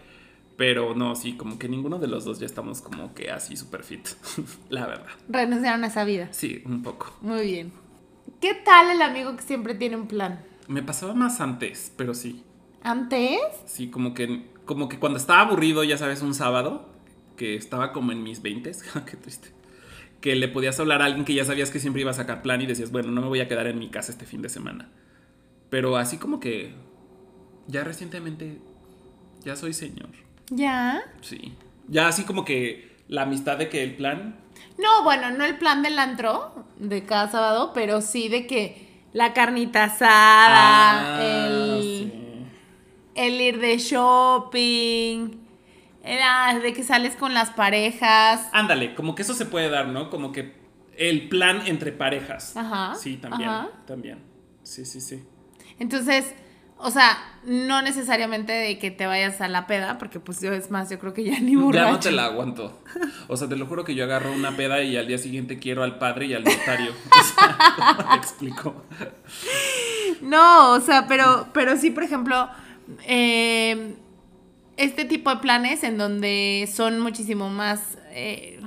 [0.57, 3.83] Pero no, sí, como que ninguno de los dos ya estamos como que así super
[3.83, 4.07] fit.
[4.69, 5.07] La verdad.
[5.29, 6.29] Renunciaron a esa vida.
[6.33, 7.15] Sí, un poco.
[7.23, 7.73] Muy bien.
[8.41, 10.45] ¿Qué tal el amigo que siempre tiene un plan?
[10.69, 12.45] Me pasaba más antes, pero sí.
[12.83, 13.41] ¿Antes?
[13.67, 16.89] Sí, como que, como que cuando estaba aburrido, ya sabes, un sábado,
[17.37, 18.71] que estaba como en mis 20,
[19.11, 19.49] qué triste.
[20.21, 22.61] Que le podías hablar a alguien que ya sabías que siempre iba a sacar plan
[22.61, 24.89] y decías, bueno, no me voy a quedar en mi casa este fin de semana.
[25.71, 26.75] Pero así como que
[27.67, 28.59] ya recientemente
[29.45, 30.11] ya soy señor.
[30.51, 31.01] ¿Ya?
[31.23, 31.55] Sí.
[31.89, 34.37] Ya así como que la amistad de que el plan.
[34.79, 39.33] No, bueno, no el plan del antro de cada sábado, pero sí de que la
[39.33, 42.13] carnita asada, Ah, el, sí.
[43.15, 45.31] el ir de shopping,
[46.05, 48.49] era de que sales con las parejas.
[48.53, 50.11] Ándale, como que eso se puede dar, ¿no?
[50.11, 50.55] Como que
[50.97, 52.57] el plan entre parejas.
[52.57, 53.49] Ajá, Sí, también.
[53.49, 53.69] ajá.
[53.87, 54.19] También.
[54.63, 55.23] Sí, sí, sí.
[55.79, 56.27] Entonces,
[56.77, 60.71] o sea, no necesariamente de que te vayas a la peda, porque pues yo es
[60.71, 61.87] más, yo creo que ya ni borracho.
[61.87, 62.83] Ya no te la aguanto.
[63.29, 65.83] O sea, te lo juro que yo agarro una peda y al día siguiente quiero
[65.83, 66.93] al padre y al notario.
[66.93, 67.59] O sea,
[67.97, 68.85] ¿cómo te explico?
[70.23, 72.49] No, o sea, pero, pero sí, por ejemplo,
[73.07, 73.95] eh,
[74.85, 78.61] este tipo de planes en donde son muchísimo más eh,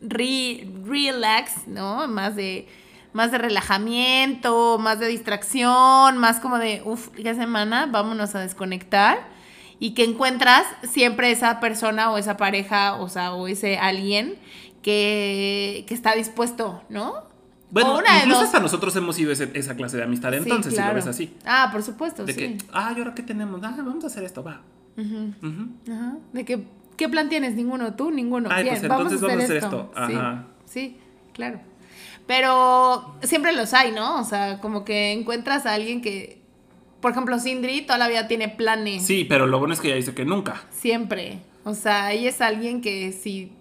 [0.00, 2.06] re- relax, ¿no?
[2.08, 2.66] Más de,
[3.12, 9.32] más de relajamiento, más de distracción, más como de, uff, ya semana, vámonos a desconectar.
[9.80, 14.36] Y que encuentras siempre esa persona o esa pareja, o sea, o ese alguien
[14.82, 17.24] que, que está dispuesto, ¿no?
[17.70, 20.94] Bueno, incluso hasta nosotros hemos sido ese- esa clase de amistad, Sí, entonces, si lo
[20.94, 21.36] ves así.
[21.44, 22.38] Ah, por supuesto, De sí.
[22.38, 23.60] que, ah, ¿y ahora qué tenemos?
[23.64, 24.60] Ah, vamos a hacer esto, va.
[24.96, 25.32] Ujú.
[25.92, 26.16] Ajá.
[26.32, 26.64] De que,
[26.96, 27.54] ¿qué plan tienes?
[27.54, 28.48] Ninguno, tú, ninguno.
[28.52, 29.90] Ay, Bien, pues vamos, entonces a hacer vamos a hacer esto.
[29.90, 30.18] esto.
[30.20, 30.46] Ajá.
[30.66, 30.96] Sí, sí,
[31.32, 31.60] claro.
[32.26, 34.20] Pero siempre los hay, ¿no?
[34.20, 36.40] O sea, como que encuentras a alguien que,
[37.00, 39.04] por ejemplo, Sindri toda la vida tiene planes.
[39.04, 40.62] Sí, pero lo bueno es que ella dice que nunca.
[40.70, 41.40] Siempre.
[41.64, 43.52] O sea, ella es alguien que si,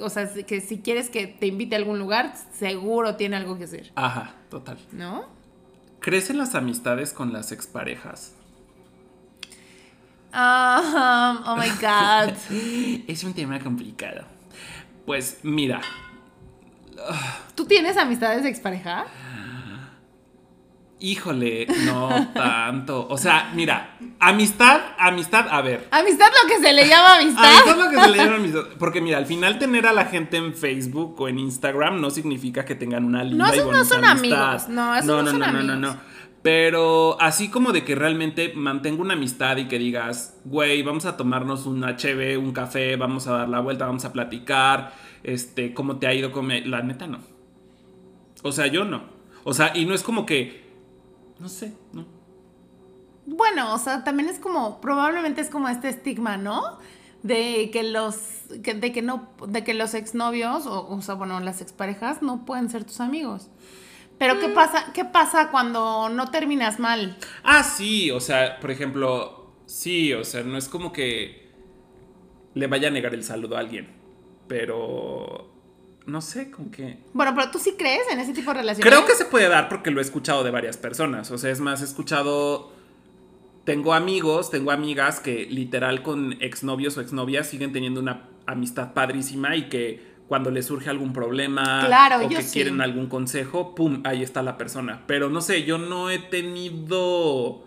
[0.00, 3.64] o sea, que si quieres que te invite a algún lugar, seguro tiene algo que
[3.64, 4.78] hacer, Ajá, total.
[4.92, 5.24] ¿no?
[6.00, 8.34] ¿Crecen las amistades con las exparejas?
[10.32, 12.34] Ah, oh my God.
[13.08, 14.22] Es un tema complicado.
[15.06, 15.80] Pues mira,
[17.54, 19.06] ¿Tú tienes amistades de expareja?
[21.02, 23.08] híjole, no tanto.
[23.08, 25.88] O sea, mira, amistad, amistad, a ver.
[25.90, 27.42] Amistad lo que se le llama amistad.
[27.44, 28.60] Amistad lo que se le llama amistad.
[28.78, 32.66] Porque mira, al final tener a la gente en Facebook o en Instagram no significa
[32.66, 34.42] que tengan una linda No, y no son amistad.
[34.50, 34.68] amigos.
[34.68, 35.96] No, esos no son amigos.
[36.42, 41.16] Pero así como de que realmente mantengo una amistad y que digas, güey, vamos a
[41.18, 45.98] tomarnos un HB, un café, vamos a dar la vuelta, vamos a platicar, este, cómo
[45.98, 46.46] te ha ido con...
[46.46, 47.18] me-?" La neta no.
[48.42, 49.02] O sea, yo no.
[49.44, 50.64] O sea, y no es como que...
[51.38, 52.06] No sé, no.
[53.26, 56.78] Bueno, o sea, también es como, probablemente es como este estigma, ¿no?
[57.22, 58.16] De que los,
[58.62, 62.46] que- de que no, de que los exnovios, o, o sea, bueno, las exparejas no
[62.46, 63.48] pueden ser tus amigos.
[64.20, 67.16] Pero ¿qué pasa, qué pasa cuando no terminas mal?
[67.42, 71.50] Ah, sí, o sea, por ejemplo, sí, o sea, no es como que
[72.52, 73.88] le vaya a negar el saludo a alguien,
[74.46, 75.50] pero
[76.04, 76.98] no sé, como que...
[77.14, 78.94] Bueno, pero tú sí crees en ese tipo de relaciones.
[78.94, 81.60] Creo que se puede dar porque lo he escuchado de varias personas, o sea, es
[81.60, 82.72] más, he escuchado...
[83.64, 89.56] Tengo amigos, tengo amigas que literal con exnovios o exnovias siguen teniendo una amistad padrísima
[89.56, 92.52] y que cuando les surge algún problema Claro, o que sí.
[92.52, 95.02] quieren algún consejo, pum, ahí está la persona.
[95.08, 97.64] Pero no sé, yo no he tenido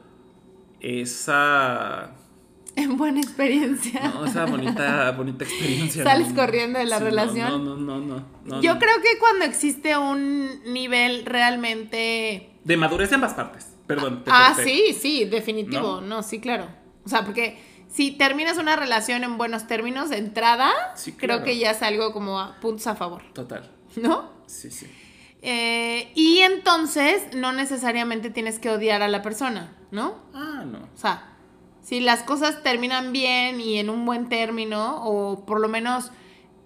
[0.79, 2.11] esa
[2.77, 3.99] En buena experiencia.
[4.13, 6.03] no, esa bonita bonita experiencia.
[6.05, 7.49] Sales no, corriendo de la relación.
[7.49, 13.09] No, no, no, no, no, Yo creo que cuando existe un nivel realmente de madurez
[13.09, 13.75] de ambas partes.
[13.87, 14.23] Perdón.
[14.23, 14.69] te Ah, corté.
[14.69, 15.99] sí, sí, definitivo.
[15.99, 16.23] ¿No?
[16.23, 16.67] sí, claro.
[17.05, 17.57] O sea, porque
[17.93, 22.11] si terminas una relación en buenos términos de entrada, Sí, creo que ya es algo
[22.11, 23.69] como a puntos a favor, Total.
[23.95, 24.31] ¿no?
[24.47, 24.87] Sí, sí.
[25.41, 30.15] Eh, y entonces no necesariamente tienes que odiar a la persona, ¿no?
[30.33, 30.79] Ah, no.
[30.79, 31.33] O sea,
[31.81, 36.11] si las cosas terminan bien y en un buen término, o por lo menos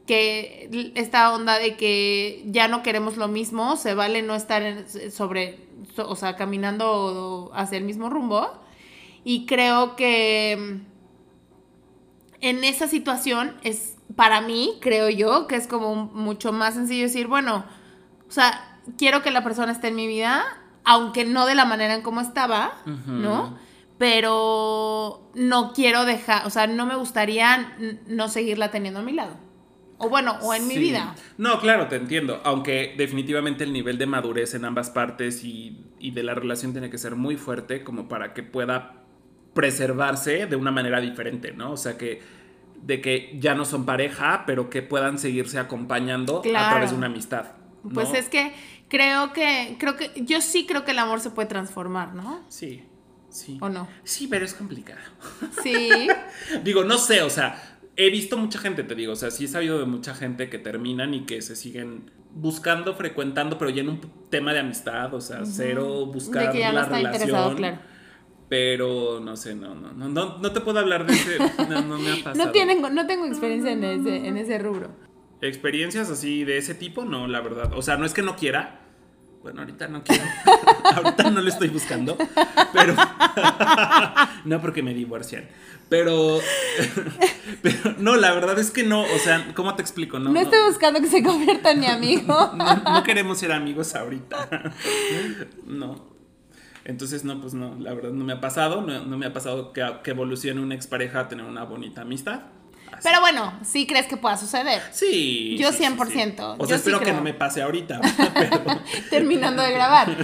[0.06, 5.12] que esta onda de que ya no queremos lo mismo, se vale no estar en-
[5.12, 5.60] sobre,
[5.96, 8.48] so- o sea, caminando hacia el mismo rumbo.
[9.26, 10.80] Y creo que
[12.42, 17.28] en esa situación es, para mí, creo yo, que es como mucho más sencillo decir,
[17.28, 17.66] bueno,
[18.28, 20.46] o sea, quiero que la persona esté en mi vida,
[20.84, 22.74] aunque no de la manera en cómo estaba.
[23.06, 23.58] ¿no?
[23.98, 27.76] Pero no quiero dejar, o sea, no me gustaría
[28.08, 29.36] no seguirla teniendo a mi lado.
[30.00, 31.16] O bueno, o en mi vida.
[31.40, 32.40] No, claro, te entiendo.
[32.44, 36.92] Aunque definitivamente el nivel de madurez en ambas partes y, y de la relación tiene
[36.92, 39.07] que ser muy fuerte como para que pueda
[39.54, 41.72] preservarse de una manera diferente, ¿no?
[41.72, 42.22] O sea que
[42.82, 47.08] de que ya no son pareja, pero que puedan seguirse acompañando a través de una
[47.08, 47.46] amistad.
[47.84, 47.90] ¿no?
[47.92, 48.54] Pues es que
[48.88, 52.44] creo que, creo que, yo sí creo que el amor se puede transformar, ¿no?
[52.50, 52.84] Sí,
[53.30, 53.58] sí.
[53.62, 53.88] ¿O no?
[54.04, 55.00] Sí, pero es complicado.
[55.64, 56.08] Sí.
[56.64, 59.48] Digo, no sé, o sea, he visto mucha gente, te digo, o sea, sí he
[59.48, 63.90] sabido de mucha gente que terminan y que se siguen buscando, frecuentando, pero ya en
[63.90, 67.22] un tema de amistad, o sea, cero buscar de que ya no la está relación.
[67.22, 67.80] interesado, claro.
[68.50, 71.98] Pero no sé, no, no, no, no, no te puedo hablar de ese, no, no
[71.98, 72.46] me ha pasado.
[72.46, 74.90] No, tienen, no tengo experiencia en ese, en ese rubro.
[75.42, 77.74] Experiencias así de ese tipo, no, la verdad.
[77.76, 78.82] O sea, no es que no quiera.
[79.44, 80.24] Bueno, ahorita no quiero.
[80.96, 82.18] ahorita no lo estoy buscando.
[82.74, 82.96] Pero.
[84.46, 85.48] no porque me divorcian.
[85.90, 86.40] Pero.
[87.62, 87.96] pero.
[88.00, 89.04] No, la verdad es que no.
[89.04, 90.18] O sea, ¿cómo te explico?
[90.20, 92.52] No, No, no, estoy buscando que se convierta en mi amigo.
[92.56, 94.74] no, no queremos ser amigos ahorita.
[95.66, 96.17] no.
[96.88, 98.82] Entonces, no, pues no, la verdad no me ha pasado.
[98.82, 102.44] No, no me ha pasado que, que evolucione una expareja a tener una bonita amistad.
[102.90, 103.02] Así.
[103.04, 104.82] Pero bueno, sí crees que pueda suceder.
[104.92, 105.58] Sí.
[105.60, 106.36] Yo sí, sí, 100%, sí.
[106.40, 108.00] O yo sea, sí espero que no me pase ahorita.
[108.34, 108.62] Pero,
[109.10, 110.16] terminando de grabar.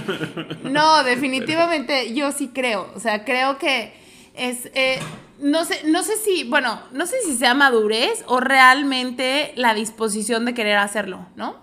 [0.64, 2.90] No, definitivamente yo sí creo.
[2.96, 3.94] O sea, creo que
[4.34, 4.72] es.
[4.74, 5.00] eh,
[5.40, 10.46] no sé, no sé si, bueno, no sé si sea madurez o realmente la disposición
[10.46, 11.58] de querer hacerlo, ¿no?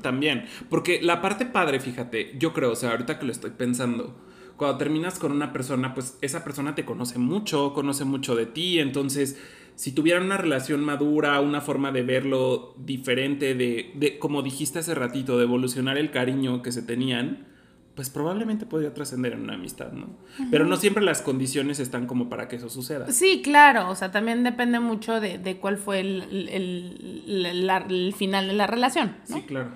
[0.00, 0.46] También.
[0.70, 4.14] Porque la parte padre, fíjate, yo creo, o sea, ahorita que lo estoy pensando,
[4.56, 8.78] cuando terminas con una persona, pues esa persona te conoce mucho, conoce mucho de ti,
[8.78, 9.38] entonces
[9.74, 14.94] si tuvieran una relación madura, una forma de verlo diferente, de, de, como dijiste hace
[14.94, 17.46] ratito, de evolucionar el cariño que se tenían,
[17.94, 20.08] pues probablemente podría trascender en una amistad, ¿no?
[20.50, 23.10] Pero no siempre las condiciones están como para que eso suceda.
[23.10, 27.78] Sí, claro, o sea, también depende mucho de, de cuál fue el, el- el- la-
[27.88, 29.36] el final de la relación, ¿no?
[29.36, 29.68] Sí, claro.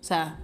[0.00, 0.38] O sea,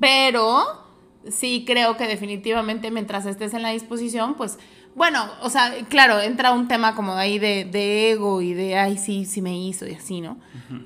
[0.00, 0.83] pero
[1.30, 4.58] sí creo que definitivamente mientras estés en la disposición, pues,
[4.94, 8.96] bueno, o sea, claro, entra un tema como ahí de, de ego y de, ay,
[8.96, 10.38] sí, sí me hizo y así, ¿no?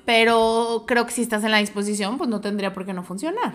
[0.05, 3.53] Pero creo que si estás en la disposición, pues no tendría por qué no funcionar.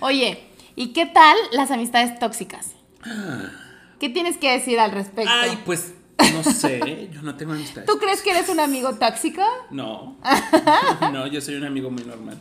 [0.00, 0.44] Oye,
[0.76, 2.74] ¿y qué tal las amistades tóxicas?
[3.98, 5.30] ¿Qué tienes que decir al respecto?
[5.32, 5.94] Ay, pues
[6.32, 7.86] no sé, yo no tengo amistades.
[7.86, 9.42] ¿Tú crees que eres un amigo tóxico?
[9.70, 10.18] No.
[11.12, 12.38] No, yo soy un amigo muy normal.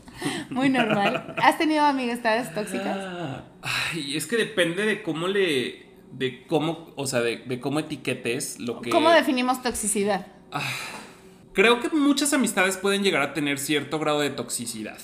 [0.49, 1.35] Muy normal.
[1.41, 2.97] ¿Has tenido amistades tóxicas?
[2.99, 5.87] Ah, Ay, es que depende de cómo le.
[6.11, 6.91] de cómo.
[6.95, 8.89] O sea, de, de cómo etiquetes lo que.
[8.89, 10.27] ¿Cómo definimos toxicidad?
[11.53, 14.97] Creo que muchas amistades pueden llegar a tener cierto grado de toxicidad.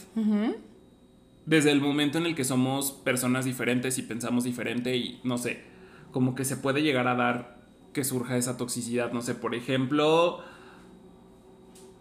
[1.46, 5.64] Desde el momento en el que somos personas diferentes y pensamos diferente y no sé,
[6.12, 7.55] como que se puede llegar a dar
[7.96, 9.12] que surja esa toxicidad.
[9.14, 10.42] No sé, por ejemplo,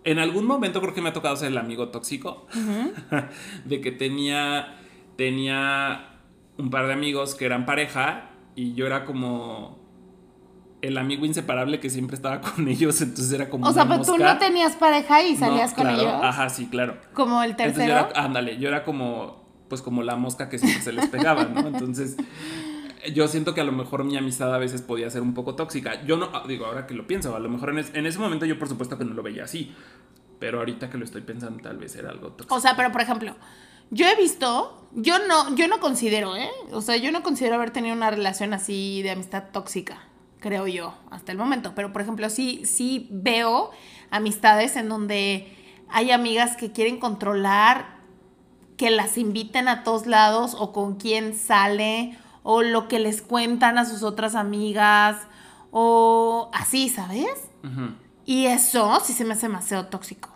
[0.02, 2.46] en algún momento creo que me ha tocado ser el amigo tóxico.
[3.64, 4.76] de que tenía,
[5.16, 6.18] tenía
[6.58, 9.78] un par de amigos que eran pareja y yo era como
[10.82, 14.10] el amigo inseparable que siempre estaba con ellos, entonces era como O sea, pero tú
[14.18, 14.34] mosca.
[14.34, 16.12] no tenías pareja y No, salías con claro, ellos.
[16.22, 16.98] Ajá, sí, claro.
[17.14, 18.10] Como el Entonces yo tercero.
[18.10, 21.60] era, ándale, yo era como, pues como la mosca que siempre se les pegaba, ¿no?
[21.68, 22.16] Entonces,
[23.12, 26.04] yo siento que a lo mejor mi amistad a veces podía ser un poco tóxica.
[26.04, 28.46] Yo no, ah, digo, ahora que lo pienso, a lo mejor en, en ese momento
[28.46, 29.74] yo por supuesto que no lo veía así,
[30.38, 32.54] pero ahorita que lo estoy pensando tal vez era algo tóxico.
[32.54, 33.34] O sea, pero por ejemplo,
[33.90, 36.50] yo he visto, yo no, yo no considero, ¿eh?
[36.72, 40.08] O sea, yo no considero haber tenido una relación así de amistad tóxica,
[40.40, 41.72] creo yo, hasta el momento.
[41.74, 43.70] Pero por ejemplo, sí, sí veo
[44.10, 45.56] amistades en donde
[45.88, 47.94] hay amigas que quieren controlar
[48.76, 53.78] que las inviten a todos lados o con quién sale o lo que les cuentan
[53.78, 55.16] a sus otras amigas
[55.72, 57.50] o así, ¿sabes?
[58.24, 60.28] Y eso sí se me hace demasiado tóxico.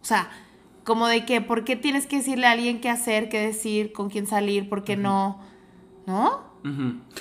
[0.00, 0.30] O sea,
[0.84, 4.08] como de que, ¿por qué tienes que decirle a alguien qué hacer, qué decir, con
[4.08, 5.40] quién salir, por qué no?
[6.06, 6.46] ¿No?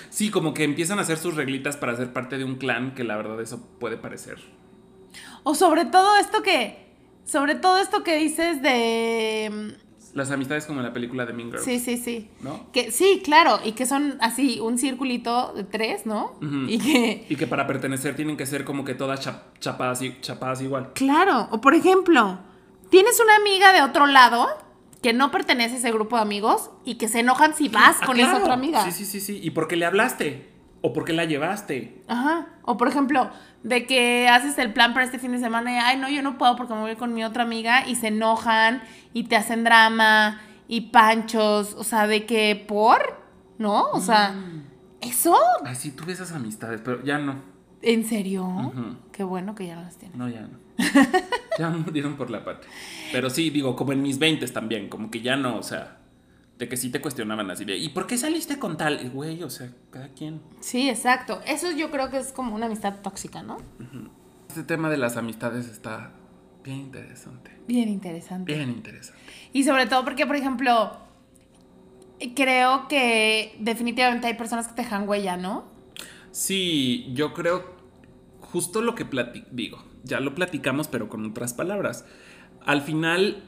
[0.09, 3.03] Sí, como que empiezan a hacer sus reglitas para ser parte de un clan, que
[3.03, 4.39] la verdad eso puede parecer.
[5.43, 9.77] O sobre todo esto que, sobre todo esto que dices de...
[10.15, 12.29] Las amistades como en la película de Mean Girls, Sí, sí, sí.
[12.41, 12.71] ¿no?
[12.71, 16.39] Que sí, claro, y que son así un circulito de tres, ¿no?
[16.67, 20.17] Y que, Y que para pertenecer tienen que ser como que todas chap- chapadas, y-
[20.21, 20.91] chapadas igual.
[20.93, 22.39] claro, o por ejemplo,
[22.89, 24.47] tienes una amiga de otro lado
[25.03, 28.05] que no pertenece a ese grupo de amigos y que se enojan si vas Ah,
[28.07, 28.83] con esa otra amiga.
[28.85, 29.39] Sí, sí, sí, sí.
[29.43, 30.49] ¿Y por qué le hablaste?
[30.85, 32.03] ¿O por qué la llevaste?
[32.07, 32.47] Ajá.
[32.63, 33.29] O por ejemplo,
[33.63, 36.37] de que haces el plan para este fin de semana y, ay, no, yo no
[36.37, 40.39] puedo porque me voy con mi otra amiga y se enojan y te hacen drama
[40.67, 41.73] y panchos.
[41.73, 43.19] O sea, de que por,
[43.57, 43.85] ¿no?
[43.91, 44.63] O sea, Mm.
[45.01, 45.35] ¿eso?
[45.65, 47.35] Ay, sí, tuve esas amistades, pero ya no.
[47.81, 48.71] ¿En serio?
[49.11, 50.17] Qué bueno que ya no las tienes.
[50.17, 50.59] No, ya no.
[51.59, 52.69] ya murieron por la patria.
[53.11, 55.97] Pero sí, digo, como en mis 20 también, como que ya no, o sea,
[56.57, 59.09] de que sí te cuestionaban así de, ¿y por qué saliste con tal?
[59.09, 60.41] Güey, o sea, cada quien.
[60.61, 61.41] Sí, exacto.
[61.45, 63.57] Eso yo creo que es como una amistad tóxica, ¿no?
[64.47, 66.11] Este tema de las amistades está
[66.63, 67.51] bien interesante.
[67.67, 68.53] Bien interesante.
[68.53, 69.21] Bien interesante.
[69.51, 70.97] Y sobre todo porque, por ejemplo,
[72.35, 75.65] creo que definitivamente hay personas que te dejan huella, ¿no?
[76.31, 77.75] Sí, yo creo
[78.39, 79.05] justo lo que
[79.51, 82.05] digo, ya lo platicamos, pero con otras palabras.
[82.65, 83.43] Al final,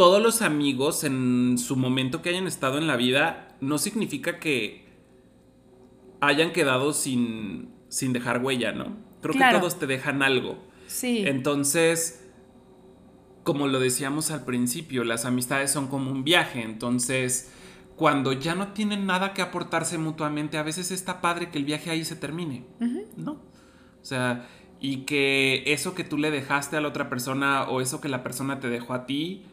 [0.00, 4.86] todos los amigos en su momento que hayan estado en la vida no significa que
[6.22, 8.96] hayan quedado sin, sin dejar huella, ¿no?
[9.20, 9.58] Creo Claro.
[9.58, 10.56] que todos te dejan algo.
[10.86, 11.24] Sí.
[11.26, 12.26] Entonces,
[13.42, 16.62] como lo decíamos al principio, las amistades son como un viaje.
[16.62, 17.52] Entonces,
[17.96, 21.90] cuando ya no tienen nada que aportarse mutuamente, a veces está padre que el viaje
[21.90, 22.64] ahí se termine,
[23.18, 23.32] ¿no?
[23.32, 24.48] O sea,
[24.80, 28.22] y que eso que tú le dejaste a la otra persona o eso que la
[28.22, 29.44] persona te dejó a ti,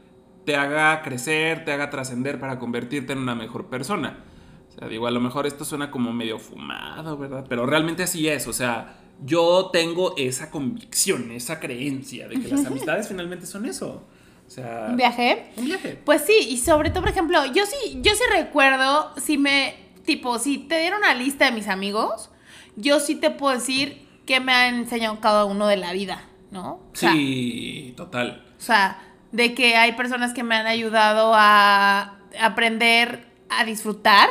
[0.47, 4.19] te haga crecer, te haga trascender para convertirte en una mejor persona.
[4.69, 7.45] O sea, digo, a lo mejor esto suena como medio fumado, ¿verdad?
[7.49, 12.65] Pero realmente así es, o sea, yo tengo esa convicción, esa creencia de que las
[12.65, 14.07] amistades finalmente son eso.
[14.47, 15.51] O sea, ¿Un viaje?
[15.57, 15.99] un viaje.
[16.05, 19.75] Pues sí, y sobre todo, por ejemplo, yo sí, yo sí recuerdo, si me,
[20.05, 22.29] tipo, si te dieron una lista de mis amigos,
[22.77, 26.75] yo sí te puedo decir qué me ha enseñado cada uno de la vida, ¿no?
[26.75, 28.45] O sea, Sí, total.
[28.57, 34.29] O sea, de que hay personas que me han ayudado a aprender a disfrutar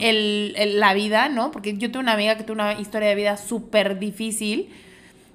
[0.00, 1.50] el- el- la vida, ¿no?
[1.50, 4.68] Porque yo tuve una amiga que tuvo una historia de vida súper difícil,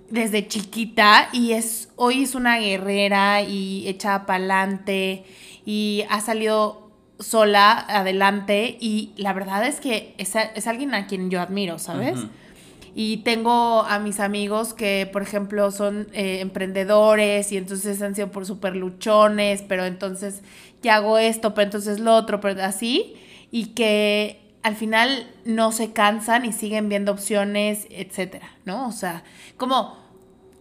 [0.09, 5.23] desde chiquita y es hoy es una guerrera y echada para adelante
[5.65, 11.29] y ha salido sola adelante y la verdad es que es, es alguien a quien
[11.31, 12.15] yo admiro, ¿sabes?
[12.95, 18.29] Y tengo a mis amigos que, por ejemplo, son eh, emprendedores y entonces han sido
[18.29, 20.43] por súper luchones, pero entonces
[20.83, 23.15] ya hago esto, pero entonces lo otro, pero así.
[23.49, 28.87] Y que al final no se cansan y siguen viendo opciones, etcétera, ¿no?
[28.87, 29.23] O sea,
[29.57, 29.97] como,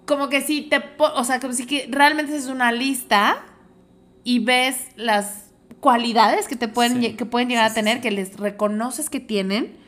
[0.06, 3.44] como que si te, o sea, como si que realmente es una lista
[4.24, 9.10] y ves las cualidades que te pueden, que pueden llegar a tener, que les reconoces
[9.10, 9.81] que tienen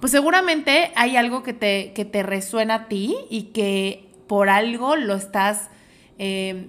[0.00, 4.96] pues seguramente hay algo que te, que te resuena a ti y que por algo
[4.96, 5.70] lo estás
[6.18, 6.68] eh,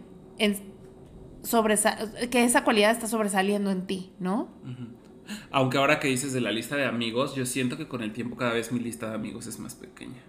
[2.31, 4.49] que esa cualidad está sobresaliendo en ti, ¿no?
[5.51, 8.35] Aunque ahora que dices de la lista de amigos, yo siento que con el tiempo
[8.35, 10.21] cada vez mi lista de amigos es más pequeña.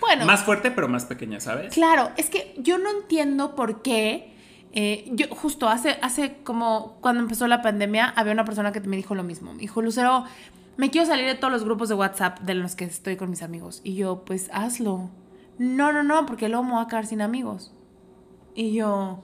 [0.00, 0.24] Bueno.
[0.26, 1.74] Más fuerte, pero más pequeña, ¿sabes?
[1.74, 4.34] Claro, es que yo no entiendo por qué.
[4.72, 8.96] Eh, yo justo hace, hace como cuando empezó la pandemia, había una persona que me
[8.96, 9.54] dijo lo mismo.
[9.54, 10.24] Me dijo, Lucero,
[10.76, 13.42] me quiero salir de todos los grupos de WhatsApp de los que estoy con mis
[13.42, 13.80] amigos.
[13.82, 15.10] Y yo, pues hazlo.
[15.58, 17.72] No, no, no, porque luego me voy a quedar sin amigos.
[18.54, 19.22] Y yo,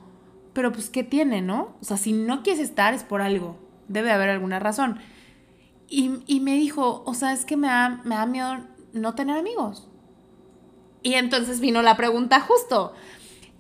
[0.55, 1.77] pero pues, ¿qué tiene, no?
[1.81, 3.59] O sea, si no quieres estar es por algo.
[3.89, 4.99] Debe haber alguna razón.
[5.89, 8.61] Y, me dijo, o sea, es que me da, me da miedo
[8.95, 9.91] no tener amigos.
[11.03, 12.95] Y entonces vino la pregunta justo.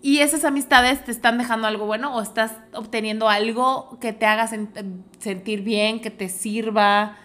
[0.00, 4.48] ¿Y esas amistades te están dejando algo bueno o estás obteniendo algo que te haga
[4.48, 7.18] sentir bien, que te sirva?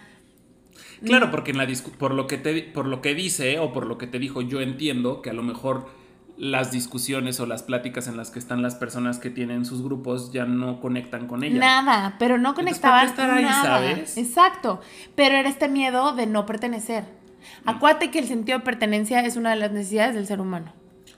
[1.04, 1.66] Claro, porque en la
[1.98, 4.60] por lo que te por lo que dice o por lo que te dijo, yo
[4.60, 5.86] entiendo que a lo mejor
[6.38, 10.32] las discusiones o las pláticas en las que están las personas que tienen sus grupos
[10.32, 11.58] ya no conectan con ella.
[11.58, 14.16] Nada, pero no conectaban estar ahí, ¿sabes?
[14.16, 14.80] Exacto,
[15.16, 17.04] pero era este miedo de no pertenecer.
[17.64, 17.68] Mm.
[17.68, 20.72] Acuérdate que el sentido de pertenencia es una de las necesidades del ser humano.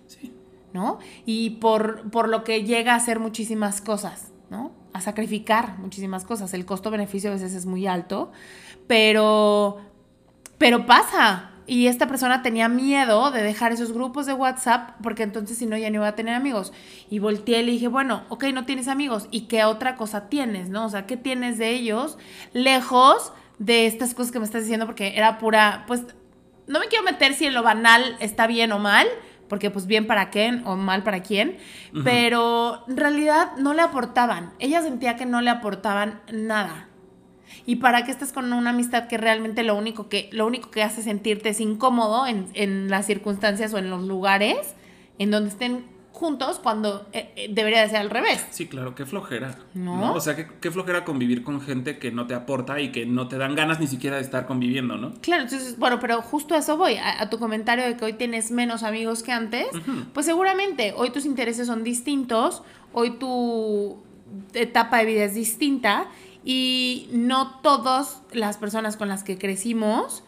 [0.07, 0.33] Sí.
[0.72, 0.99] ¿No?
[1.26, 4.72] Y por, por lo que llega a hacer muchísimas cosas, ¿no?
[4.95, 6.55] A sacrificar muchísimas cosas.
[6.55, 8.33] El costo-beneficio a veces es muy alto,
[8.91, 9.78] pero,
[10.59, 11.53] pero pasa.
[11.64, 15.76] Y esta persona tenía miedo de dejar esos grupos de WhatsApp porque entonces si no
[15.76, 16.72] ya no iba a tener amigos.
[17.09, 19.28] Y volteé y le dije, bueno, ok, no tienes amigos.
[19.30, 20.86] ¿Y qué otra cosa tienes, no?
[20.86, 22.18] O sea, ¿qué tienes de ellos
[22.53, 24.86] lejos de estas cosas que me estás diciendo?
[24.86, 26.03] Porque era pura, pues,
[26.66, 29.07] no me quiero meter si en lo banal está bien o mal,
[29.49, 31.59] porque pues bien para quién o mal para quién,
[32.03, 34.53] pero en realidad no le aportaban.
[34.59, 36.89] Ella sentía que no le aportaban nada.
[37.66, 40.82] ¿Y para qué estás con una amistad que realmente lo único que, lo único que
[40.82, 44.74] hace sentirte es incómodo en, en las circunstancias o en los lugares
[45.18, 45.84] en donde estén
[46.20, 48.46] juntos cuando eh, eh, debería de ser al revés.
[48.50, 49.56] Sí, claro, qué flojera.
[49.72, 50.12] ¿No?
[50.12, 53.38] O sea, qué, flojera convivir con gente que no te aporta y que no te
[53.38, 55.14] dan ganas ni siquiera de estar conviviendo, ¿no?
[55.22, 58.50] Claro, entonces, bueno, pero justo a eso voy, a, tu comentario de que hoy tienes
[58.50, 59.68] menos amigos que antes,
[60.12, 63.98] pues seguramente hoy tus intereses son distintos, hoy tu
[64.52, 66.06] etapa de vida es distinta
[66.45, 70.22] y no todas las personas con las que crecimos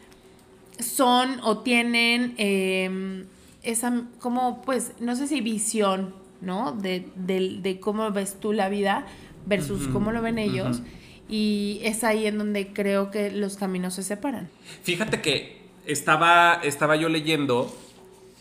[0.78, 3.24] son o tienen em,
[3.62, 6.72] esa, como pues, no sé si visión, ¿no?
[6.72, 9.06] De, cómo ves tú la vida
[9.46, 10.82] versus cómo lo ven ellos.
[11.28, 14.50] Y es ahí en donde creo que los caminos se separan.
[14.82, 17.74] Fíjate que estaba, estaba yo leyendo,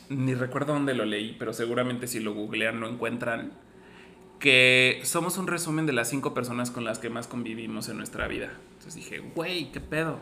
[0.09, 3.51] ni recuerdo dónde lo leí, pero seguramente si lo googlean lo encuentran
[4.41, 8.27] que somos un resumen de las cinco personas con las que más convivimos en nuestra
[8.27, 8.51] vida.
[8.73, 10.17] Entonces dije, güey, ¿qué pedo?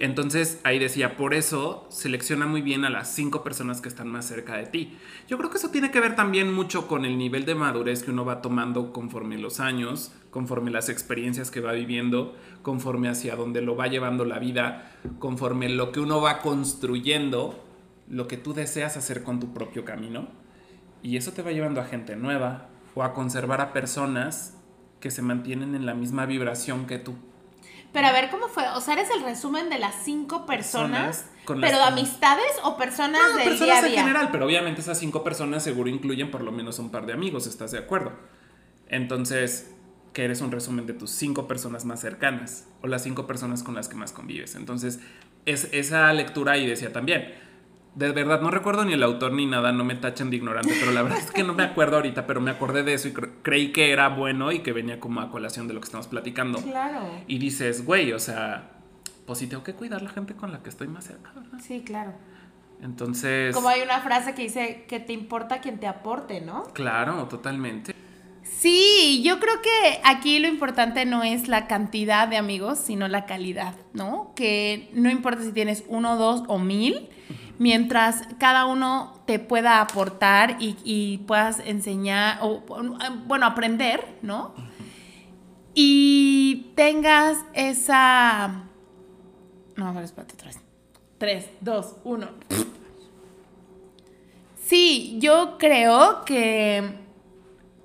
[0.00, 4.26] Entonces ahí decía, por eso selecciona muy bien a las cinco personas que están más
[4.26, 4.98] cerca de ti.
[5.28, 8.10] Yo creo que eso tiene que ver también mucho con el nivel de madurez que
[8.10, 13.62] uno va tomando conforme los años, conforme las experiencias que va viviendo, conforme hacia donde
[13.62, 17.64] lo va llevando la vida, conforme lo que uno va construyendo,
[18.08, 20.28] lo que tú deseas hacer con tu propio camino.
[21.02, 24.54] Y eso te va llevando a gente nueva, o a conservar a personas
[25.00, 27.16] que se mantienen en la misma vibración que tú.
[27.92, 28.68] Pero a ver, ¿cómo fue?
[28.76, 31.26] O sea, ¿eres el resumen de las cinco personas?
[31.46, 35.64] ¿Pero de amistades o personas no, del personas en general, pero obviamente esas cinco personas
[35.64, 38.12] seguro incluyen por lo menos un par de amigos, ¿estás de acuerdo?
[38.88, 39.72] Entonces,
[40.12, 43.74] que eres un resumen de tus cinco personas más cercanas o las cinco personas con
[43.74, 44.54] las que más convives.
[44.54, 45.00] Entonces,
[45.46, 47.34] es, esa lectura ahí decía también,
[47.94, 50.92] de verdad no recuerdo ni el autor ni nada, no me tachen de ignorante, pero
[50.92, 53.72] la verdad es que no me acuerdo ahorita, pero me acordé de eso y creí
[53.72, 56.60] que era bueno y que venía como a colación de lo que estamos platicando.
[56.60, 57.00] Claro.
[57.26, 58.70] Y dices, güey, o sea,
[59.26, 61.58] pues sí tengo que cuidar la gente con la que estoy más cerca, ¿verdad?
[61.60, 62.12] Sí, claro.
[62.82, 63.54] Entonces.
[63.54, 66.64] Como hay una frase que dice que te importa quien te aporte, ¿no?
[66.72, 67.94] Claro, totalmente.
[68.42, 73.24] Sí, yo creo que aquí lo importante no es la cantidad de amigos, sino la
[73.24, 74.32] calidad, ¿no?
[74.34, 77.08] Que no importa si tienes uno, dos o mil,
[77.60, 82.62] mientras cada uno te pueda aportar y, y puedas enseñar, o
[83.26, 84.54] bueno, aprender, ¿no?
[85.74, 88.64] Y tengas esa...
[89.76, 90.58] No, ver, espérate vez.
[91.18, 92.28] 3, 2, 1.
[94.64, 96.98] Sí, yo creo que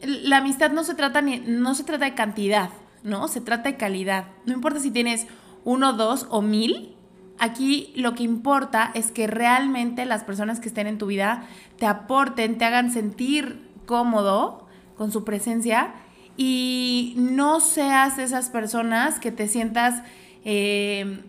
[0.02, 2.70] la amistad no se trata ni, no se trata de cantidad,
[3.04, 3.28] ¿no?
[3.28, 4.28] Se trata de calidad.
[4.46, 5.28] No importa si tienes
[5.66, 6.95] uno, dos o mil.
[7.38, 11.86] Aquí lo que importa es que realmente las personas que estén en tu vida te
[11.86, 14.68] aporten, te hagan sentir cómodo
[14.98, 15.94] con su presencia
[16.38, 20.02] y no seas esas personas que te sientas
[20.46, 21.24] eh,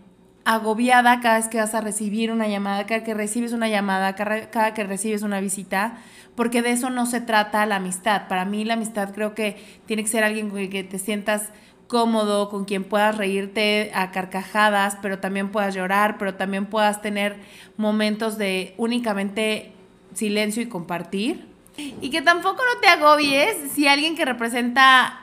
[0.45, 4.73] agobiada cada vez que vas a recibir una llamada, cada que recibes una llamada, cada
[4.73, 5.97] que recibes una visita,
[6.35, 8.29] porque de eso no se trata la amistad.
[8.29, 11.49] Para mí la amistad creo que tiene que ser alguien con el que te sientas
[11.87, 17.37] cómodo, con quien puedas reírte a carcajadas, pero también puedas llorar, pero también puedas tener
[17.77, 19.73] momentos de únicamente
[20.13, 21.47] silencio y compartir.
[22.01, 25.19] Y que tampoco no te agobies si alguien que representa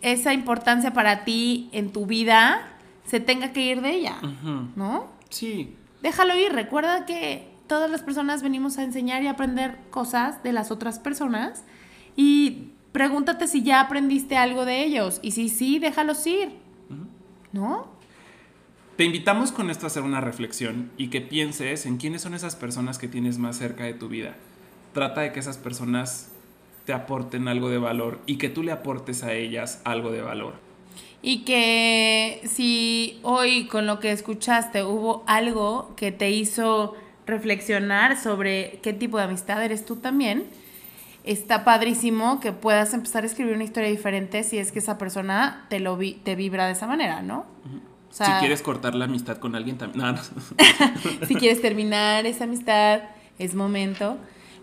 [0.00, 2.66] esa importancia para ti en tu vida
[3.06, 4.16] se tenga que ir de ella,
[4.76, 5.08] ¿no?
[5.28, 5.74] Sí.
[6.02, 10.70] Déjalo ir, recuerda que todas las personas venimos a enseñar y aprender cosas de las
[10.70, 11.64] otras personas
[12.16, 16.48] y pregúntate si ya aprendiste algo de ellos y si sí, déjalos ir,
[17.52, 17.86] ¿no?
[18.96, 22.56] Te invitamos con esto a hacer una reflexión y que pienses en quiénes son esas
[22.56, 24.34] personas que tienes más cerca de tu vida.
[24.94, 26.32] Trata de que esas personas
[26.86, 30.54] te aporten algo de valor y que tú le aportes a ellas algo de valor.
[31.22, 36.96] Y que si hoy con lo que escuchaste hubo algo que te hizo
[37.28, 40.46] reflexionar sobre qué tipo de amistad eres tú también,
[41.28, 45.66] está padrísimo que puedas empezar a escribir una historia diferente si es que esa persona
[45.68, 47.44] te, lo te vibra de esa manera, ¿no?
[48.10, 50.04] si quieres cortar la amistad con alguien también.
[50.04, 50.18] No, no.
[51.28, 53.00] si quieres terminar esa amistad,
[53.38, 54.16] es momento.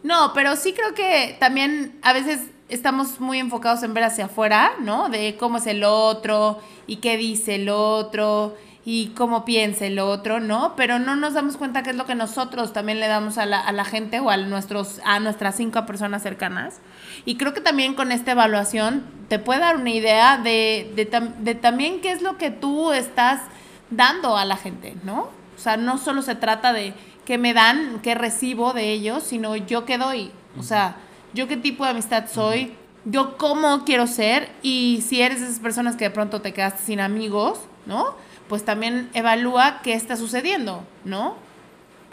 [0.03, 4.71] No, pero sí creo que también a veces estamos muy enfocados en ver hacia afuera,
[4.81, 5.09] ¿no?
[5.09, 8.55] De cómo es el otro y qué dice el otro
[8.87, 10.75] y cómo piensa el otro, ¿no?
[10.75, 13.59] Pero no nos damos cuenta qué es lo que nosotros también le damos a la,
[13.59, 16.79] a la gente o a, nuestros, a nuestras cinco personas cercanas.
[17.25, 21.05] Y creo que también con esta evaluación te puede dar una idea de, de,
[21.39, 23.41] de también qué es lo que tú estás
[23.89, 25.29] dando a la gente, ¿no?
[25.55, 26.93] O sea, no solo se trata de
[27.25, 30.31] qué me dan, qué recibo de ellos, sino yo qué doy.
[30.59, 30.97] O sea,
[31.33, 35.59] yo qué tipo de amistad soy, yo cómo quiero ser y si eres de esas
[35.59, 38.15] personas que de pronto te quedaste sin amigos, ¿no?
[38.47, 41.35] Pues también evalúa qué está sucediendo, ¿no?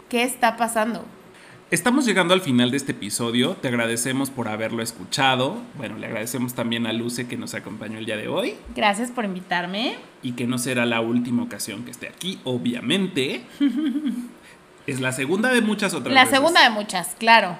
[0.09, 1.05] ¿Qué está pasando?
[1.73, 3.55] Estamos llegando al final de este episodio.
[3.55, 5.57] Te agradecemos por haberlo escuchado.
[5.75, 8.55] Bueno, le agradecemos también a Luce que nos acompañó el día de hoy.
[8.75, 9.95] Gracias por invitarme.
[10.21, 13.43] Y que no será la última ocasión que esté aquí, obviamente.
[14.87, 16.13] es la segunda de muchas otras.
[16.13, 17.57] La segunda de muchas, claro.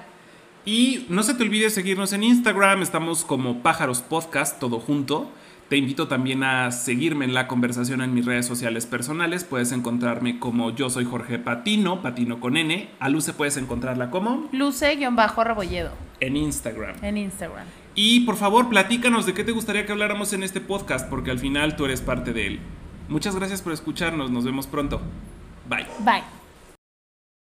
[0.64, 5.28] Y no se te olvide seguirnos en Instagram, estamos como Pájaros Podcast, todo junto.
[5.68, 9.44] Te invito también a seguirme en la conversación en mis redes sociales personales.
[9.44, 12.90] Puedes encontrarme como yo soy Jorge Patino, Patino con N.
[13.00, 15.92] A Luce puedes encontrarla como Luce-Rebolledo.
[16.20, 16.96] En Instagram.
[17.02, 17.66] En Instagram.
[17.94, 21.38] Y por favor, platícanos de qué te gustaría que habláramos en este podcast, porque al
[21.38, 22.60] final tú eres parte de él.
[23.08, 25.00] Muchas gracias por escucharnos, nos vemos pronto.
[25.68, 25.86] Bye.
[26.00, 26.43] Bye.